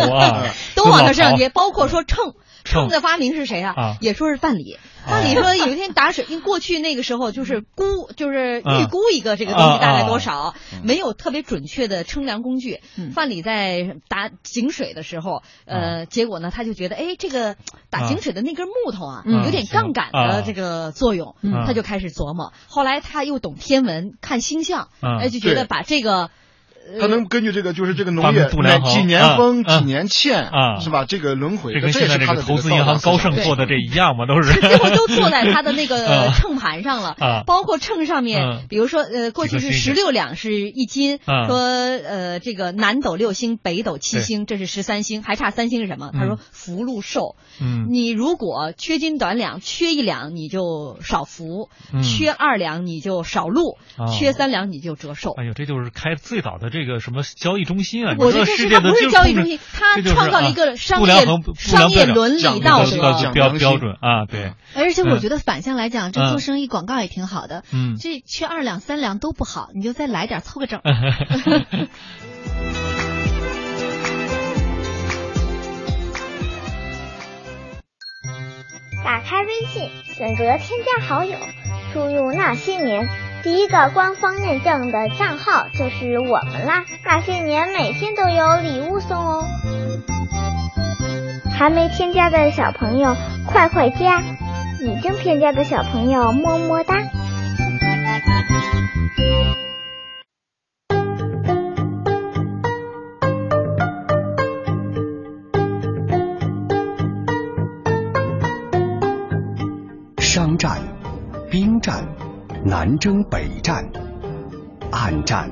[0.75, 2.35] 都往他身上贴，包括说秤。
[2.65, 3.75] 秤的发明是谁啊？
[4.01, 4.77] 也说是范蠡。
[5.07, 12.81] 范蠡说有一天打水，因为过去那个时候就是估，就是预估一个这个东西大概多少，没有特别准确的称量工具。
[13.15, 17.57] 范蠡在打井水的时候，呃，结果呢，他就觉得，哎，这个
[17.91, 22.53] 打井水的那根木头啊，有点杠杆的这个作用，他就开始琢磨。
[22.69, 26.31] 后来他又懂天文，看星象，哎，就觉得把这个。
[27.01, 31.05] 他能根据这个，就是这个农业几年丰几年欠啊，是吧？
[31.05, 37.43] 这个轮回，这跟现在这个投资银行高盛做的这一样嘛，都是 最后都坐在他的那个 秤盘上了啊。
[37.47, 46.11] 包括秤上面，比如说呃，过去是十六两是一斤，说呃这个南斗六星，北斗七星，这是十三星，还差三星是什么？
[46.15, 47.37] 他说福禄寿。
[47.61, 51.69] 嗯，你如果缺斤短两，缺一两你就少福，
[52.03, 53.77] 缺二两你就少禄，
[54.17, 55.35] 缺三两你就折寿。
[55.37, 56.78] 哎呦，这就是开最早的这。
[56.79, 58.15] 这个什么交易中心啊？
[58.19, 64.27] 我觉得是他不是交易中心，他创造了一个商业商业伦理道德标标准啊。
[64.27, 67.65] 对，而且我觉得反向来讲，这做生意广告也挺好的。
[67.73, 70.81] 嗯，这缺二两三两都不好，你就再来点凑个整。
[79.05, 81.37] 打开微信，选择添加好友，
[81.93, 83.09] 输入那些年。
[83.43, 86.85] 第一个官方认证的账号就是我们啦！
[87.05, 89.45] 那些年每天都有礼物送哦。
[91.57, 94.21] 还没添加的小朋友快快加，
[94.81, 96.97] 已经添加的小朋友么么哒。
[110.19, 110.79] 商战，
[111.51, 112.05] 兵战。
[112.65, 113.89] 南征北战，
[114.91, 115.49] 暗战、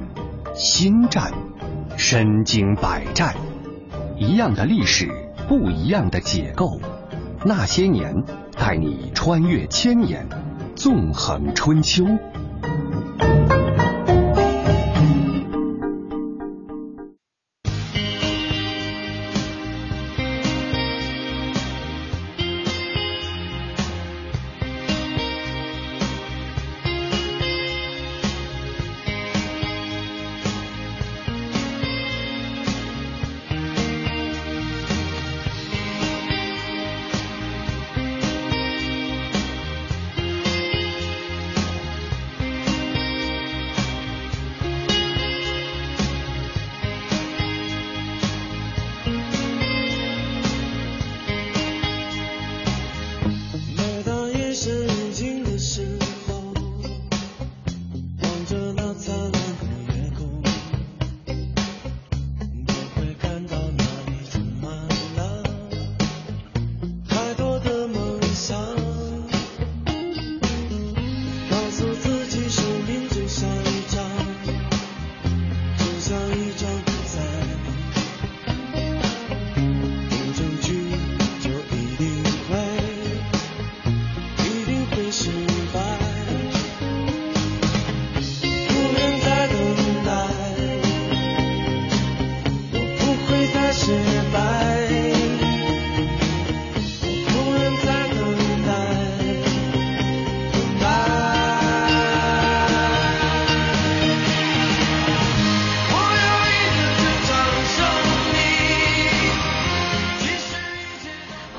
[0.55, 1.33] 新战、
[1.97, 3.35] 身经百战，
[4.18, 5.09] 一样的历史，
[5.49, 6.80] 不一样的解构。
[7.45, 8.24] 那些年，
[8.59, 10.26] 带你穿越千年，
[10.74, 12.05] 纵横春秋。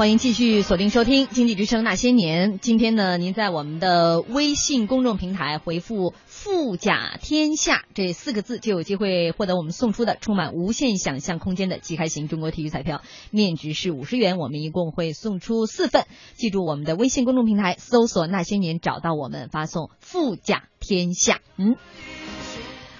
[0.08, 2.53] 欢迎继续锁定收听《经济之声那些年》。
[2.60, 13.01] 今天呢，您在我们的微信公众平台回复“富甲天下”这四个字，就有机会获得我们送出的充满无限想象空间的即开型中国体育彩票，
[13.32, 14.38] 面值是五十元。
[14.38, 16.05] 我们一共会送出四份。
[16.36, 21.41] 记住我们的微信公众平台，搜索“那些年”，找到我们，发送“富甲天下”。
[21.60, 21.76] 嗯，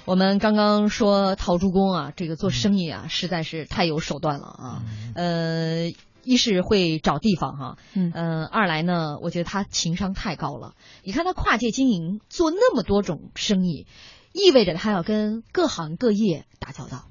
[0.04, 4.84] 我们刚刚说陶朱公啊，这个做生意啊，实在是太有手段了啊。
[5.16, 5.94] 呃。
[6.28, 10.76] 一是会找地方哈，嗯，呃，二来呢，我觉得他情商太高了。
[11.04, 13.88] 你看他跨界经营，做那么多种生意，
[14.34, 17.06] 意味着他要跟各行各业打交道，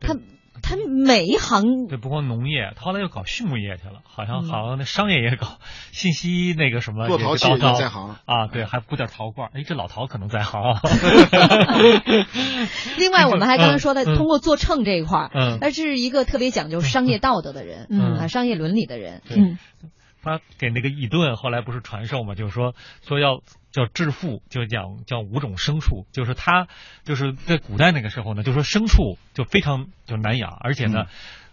[0.00, 0.16] 他。
[0.62, 5.58] 他每一行对，不光农业，他后来又搞畜牧业去了，好像好像那商业也搞，
[5.92, 8.16] 信息那个什么做陶器也在行。
[8.24, 10.62] 啊，对，还雇点陶罐，哎，这老陶可能在行。
[12.98, 18.18] 另外，我们还刚才说的，通过做秤这一块嗯，他是一个特别讲究商业道德的人，嗯。
[18.18, 19.58] 啊，商业伦理的人，嗯。
[20.22, 22.74] 他给那个易顿后来不是传授嘛，就是说
[23.06, 23.40] 说要
[23.72, 26.68] 叫致富，就讲叫五种牲畜，就是他
[27.04, 31.06] 就是在古代那个时候呢，就说牲畜就非常就难养，而且呢，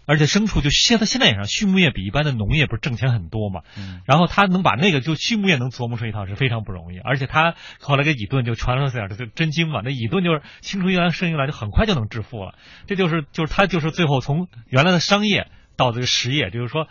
[0.04, 3.62] 而且牲畜就现在现在也上畜牧业比一般的农业不是挣钱很多嘛，
[4.04, 12.54] 然后他能把那个就畜牧业能琢磨出一套是非常不容易，而且他后来给乙顿就传授这点就真经嘛，那乙顿就是青出于蓝胜于蓝，就很快就能致富了，
[12.86, 16.88] 这就是就是他就是最后从原来的商业到这个实业，就是说。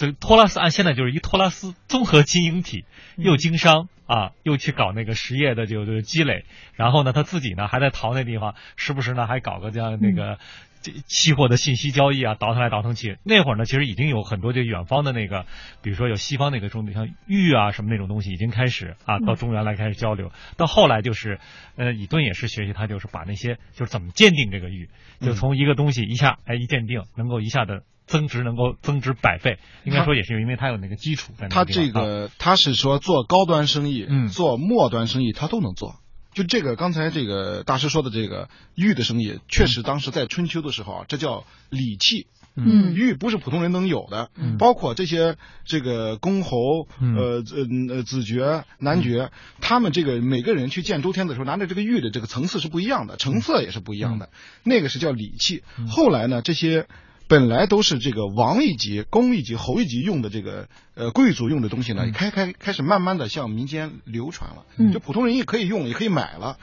[0.00, 2.84] 这托拉斯按现在就是一托拉斯综合经营体，
[3.16, 10.38] 又经商啊，又去搞那个实业的就就积累，然后呢，他自己呢还在淘那地方，时不时呢还搞个这样那个
[10.80, 13.18] 这期货的信息交易啊，倒腾来倒腾去。
[13.22, 15.44] 那会儿呢，其实已经有很多就远方的那个，
[15.82, 20.32] 比如说有西方那个中像玉啊什么那种东西已经开始啊到中原来开始交流。
[20.56, 21.38] 到后来就是，
[21.76, 24.88] 呃，以顿也是学习他就是把那些就是怎么鉴定这个玉，
[25.20, 27.82] 就从一个东西一下哎一鉴定能够一下子。
[28.08, 31.46] 增值能够增值百倍，应该说也是因为它有那个基础在。
[31.48, 35.94] 他这个他是说做高端生意，嗯，做末端生意他都能做。
[36.34, 47.42] 就这个刚才这个大师说的这个玉的生意，确实当时在春秋的时候啊，这叫礼器，嗯，玉不是普通人能有的，嗯，包括这些这个公侯，呃
[47.88, 49.30] 呃子爵男爵，
[49.60, 54.30] 他们这个每个人去见周天的时候，拿着这个玉的这个层次是不一样的，成色也是不一样的，
[54.62, 55.64] 那个是叫礼器。
[55.88, 56.86] 后来呢，这些。
[57.28, 66.58] 本来都是这个王一级、公一级、侯一级用的这个呃贵族用的东西呢，开开开始慢慢的向民间流传了，就普通人也可以用，也可以买了。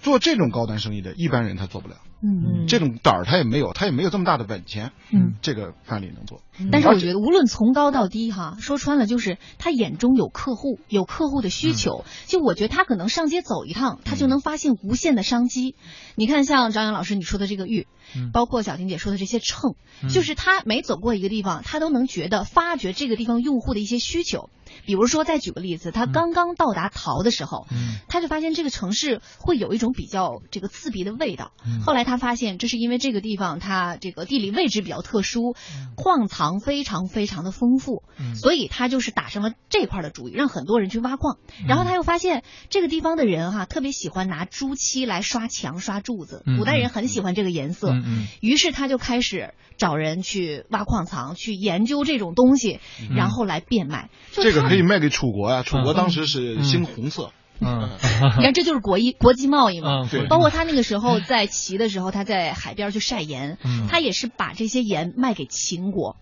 [0.00, 6.42] 做这种高端生意的一般人他做不了，嗯，这种胆儿他也没有，他也没有这么大的本钱，嗯，这个范例能做。
[6.72, 12.04] 但是我觉得无论从高到低哈，说穿了就是他眼中有客户，有客户的需求。
[12.26, 15.74] 就我觉得他可能上街走一趟，他就能发现无限的商机。
[16.14, 17.86] 你看像张扬老师你说的这个玉，
[18.32, 19.74] 包括小婷姐说的这些秤，
[20.08, 24.48] 就是他每走过一个地方，他都能觉得发掘这个地方用户的一些需求。
[24.84, 27.66] 比如说，再举个例子，他刚刚到达陶的时候，
[28.08, 31.52] 他就发现这个城市会有一种比较这个刺鼻的味道。
[31.84, 35.54] 后来他发现，这是因为这个地方它这个地理位置比较特殊，
[35.96, 38.02] 矿藏非常非常的丰富，
[38.34, 41.38] 所以他就是打上了这块的主意，让很多人去挖矿。
[41.66, 47.92] 然后他又发现这个地方的人哈，特别喜欢拿朱漆来刷墙、刷柱子，古代人很喜欢这个颜色。
[48.40, 52.80] 于是他就开始找人去挖矿藏，去研究这种东西，
[53.14, 54.10] 然后来变卖。
[54.32, 57.30] 这个可以卖给楚国呀，楚国当时是兴红色。
[57.58, 57.88] 嗯，
[58.36, 60.06] 你看这就是国一国际贸易嘛。
[60.10, 60.26] 对。
[60.26, 63.56] 包括他那个时候在齐的时候，他在海边去晒盐，
[63.88, 66.16] 他也是把这些盐卖给秦国，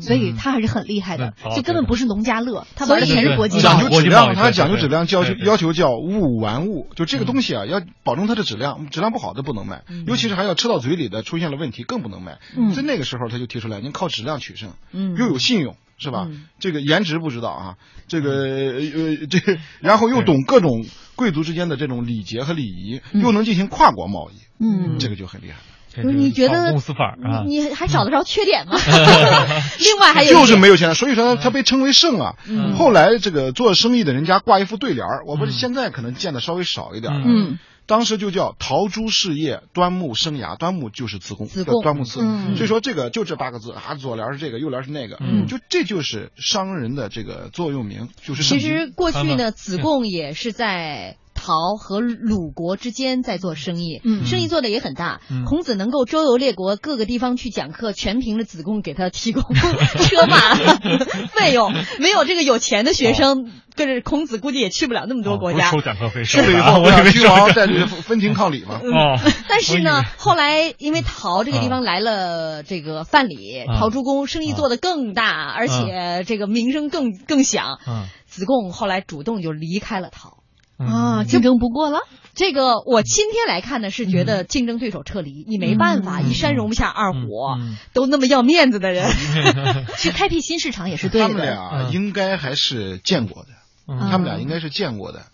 [0.00, 12.38] 所以他还是很厉害的，就根本不是农家乐，他玩的全是国际讲究质量，他讲究质量，要求要求叫物玩物，就这个东西啊，要保证它的质量，质量不好的不能卖，尤其是还要吃到嘴里的出现了问题更不能卖。
[12.74, 14.72] 在那个时候他就提出来，您靠质量取胜，
[15.16, 15.76] 又有信用。
[15.98, 16.28] 是吧？
[16.58, 25.56] 这个颜值不知道啊，这个呃这，然后又懂各种贵族之间的这种礼节和礼仪，又能进行跨国贸易，嗯，这个就很厉害。
[26.02, 27.44] 你觉得公司范儿啊？
[27.46, 28.76] 你还找得着缺点吗？
[29.80, 32.34] 另外还有就是没有钱，所以说他被称为圣啊。
[32.76, 37.22] 后来这个做生意的人家挂一副对联儿，我不是现在可能见的稍微少一点了。
[37.24, 37.58] 嗯。
[37.88, 42.18] 当时就叫陶朱事业，端木生涯，端木就是子贡，叫端木赐。
[42.56, 48.42] 所以说这个就这八个字啊，左联是这个，右联是那个，就这就是商人的这个座右铭，就是。
[48.42, 51.16] 其实过去呢，子贡也是在。
[51.46, 55.20] 陶和鲁国之间在做生意，嗯生意做的也很大。
[55.46, 60.56] 孔子能够周游列国，各个地方去讲课，全凭着子贡给他提供 车马
[61.38, 61.72] 费用。
[62.00, 65.70] 没有这个有钱的学生，跟着孔子估计也去不了那么多国家。
[65.70, 67.68] 收讲课费，去了以后，我君王在
[68.02, 68.80] 分庭抗礼嘛。
[68.82, 69.16] 哦，
[69.48, 77.78] 但是呢，后来因为陶这个地方来了这个范蠡、陶朱公，生意做得更大，而且这个名声更更响。
[78.26, 80.35] 子贡后来主动就离开了陶。
[80.78, 82.00] 啊，竞争不过了。
[82.34, 87.56] 这个我今天来看呢，是觉得竞争对手撤离，你没办法，一山容不下二虎，
[87.94, 89.10] 都那么要面子的人，
[89.96, 91.28] 去开辟新市场也是对的。
[91.28, 93.48] 他们俩应该还是见过的，
[93.86, 95.24] 他们俩应该是见过的。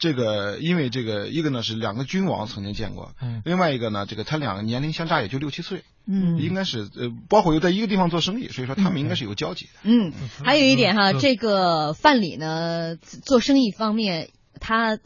[0.00, 3.12] 这个因为这个一个呢是两个君王曾经见过，
[3.44, 9.70] 另外一个呢这个他两个年龄相差也就六七岁，嗯，应该是呃包括又在一个地方做生意，所以说他们应该是有交集的。
[9.84, 10.12] 嗯，
[10.44, 14.30] 还有一点哈，这个范蠡呢做生意方面。
[14.58, 14.98] 他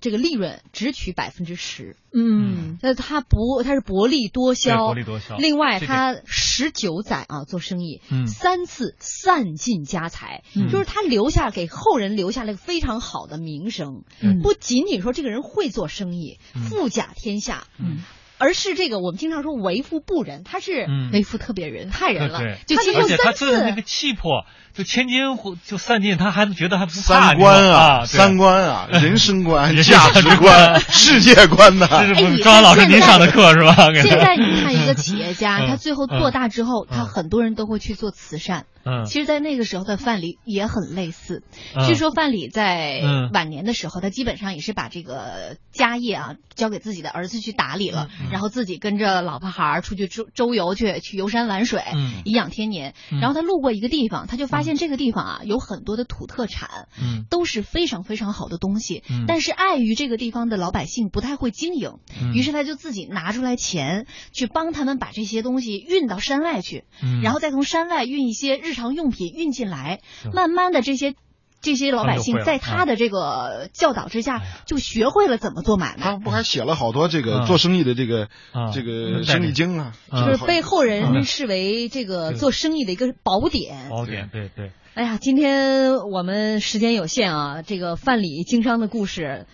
[0.00, 5.36] 这个利润只取百分之十，嗯，那他不，他是薄利多销，薄利多销。
[5.38, 18.04] 另外，他十九载啊做生意，嗯，三次散尽家财，嗯，就是他留下给后人留下了个非常好的名声，嗯，不仅仅说这个人会做生意，富甲天下，嗯。
[18.44, 22.40] 而是这个，我们经常说为富不仁，他是为富特别人，害人了。
[22.66, 25.22] 就而且他的那个气魄，就千金
[25.66, 31.88] 就散尽，他还觉得还不三观啊，三观啊，人生观、 价值观、世界观呐。
[32.06, 33.74] 这是张老师您上的课是吧？
[33.94, 38.66] 现在 你看一个企业家，他最后做大之后，他很多人都会去做慈善。
[38.84, 41.42] 嗯，其实，在那个时候的范蠡也很类似。
[41.86, 43.00] 据说范蠡在
[43.32, 51.82] 晚年的时候，他基本上也是把这个家业啊交给自己的儿子去打理了，然后自己跟着老婆孩儿出去周周游去，去游山玩水，
[52.24, 52.94] 颐养天年。
[53.20, 59.02] 然后他路过一个地方，他就发现这个地方啊有很多的土特产，嗯，都是非常非常好的东西。
[59.26, 62.00] 但是碍于这个地方的老百姓不太会经营，
[62.34, 66.84] 于是他就自己拿出来钱去帮他们把这些东西运到山外去，
[67.22, 68.73] 然后再从山外运一些日。
[68.74, 70.00] 日常用品运进来，
[70.32, 71.14] 慢慢的这些
[71.60, 76.02] 这些老百姓在他的这个教导之下，就学会了怎么做买卖。
[76.02, 78.28] 他不还写了好多这个做生意的这个
[78.72, 83.88] 这个生意经啊，就是被后人视为这个做生意的一个宝典。
[83.90, 84.72] 宝典，对对。
[84.94, 89.46] 哎呀，今天我们时间有限啊，这个范蠡经商的故事，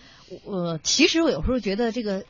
[0.47, 2.23] 呃，其实我有时候觉得这个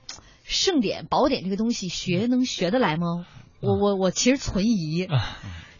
[0.43, 3.25] 盛典、宝典这个东西学能学得来吗？
[3.61, 5.07] 我我我其实存疑。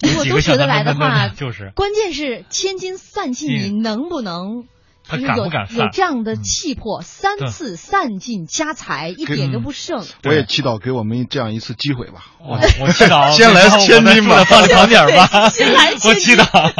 [0.02, 4.68] 如果都学得来的话，就是关键是千金散尽，你能不能？
[5.08, 10.06] 他敢不敢有这样的气魄，三次散尽家财，一点都不剩。
[10.24, 12.28] 我也祈祷给我们这样一次机会吧。
[12.40, 15.50] 我我祈祷 先来千金吧，放长点吧。
[15.50, 16.12] 先来千金。
[16.12, 16.72] 我祈祷。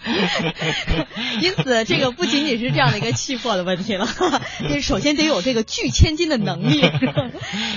[1.42, 4.06] 因此，这个不仅仅是这样的一个气魄的问题了，
[4.68, 6.80] 这首先得有这个聚千金的能力。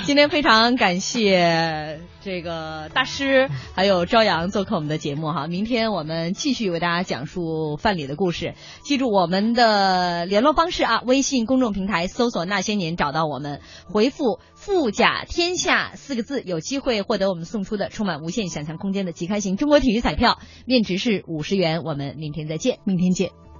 [0.04, 8.54] 今天非常感谢这个大师还有朝阳做客我们的节目哈，明天我们继续为大家讲述范蠡的故事。
[8.84, 21.84] 记住我们的联络方式啊，微信公众平台搜索“那些年”找到我们，回复“富甲天下”四个字，有机会获得我们送出的充满无限想象空间的即开型中国体育彩票，面值是五十元。
[21.84, 23.53] 我们明天再见，明天见。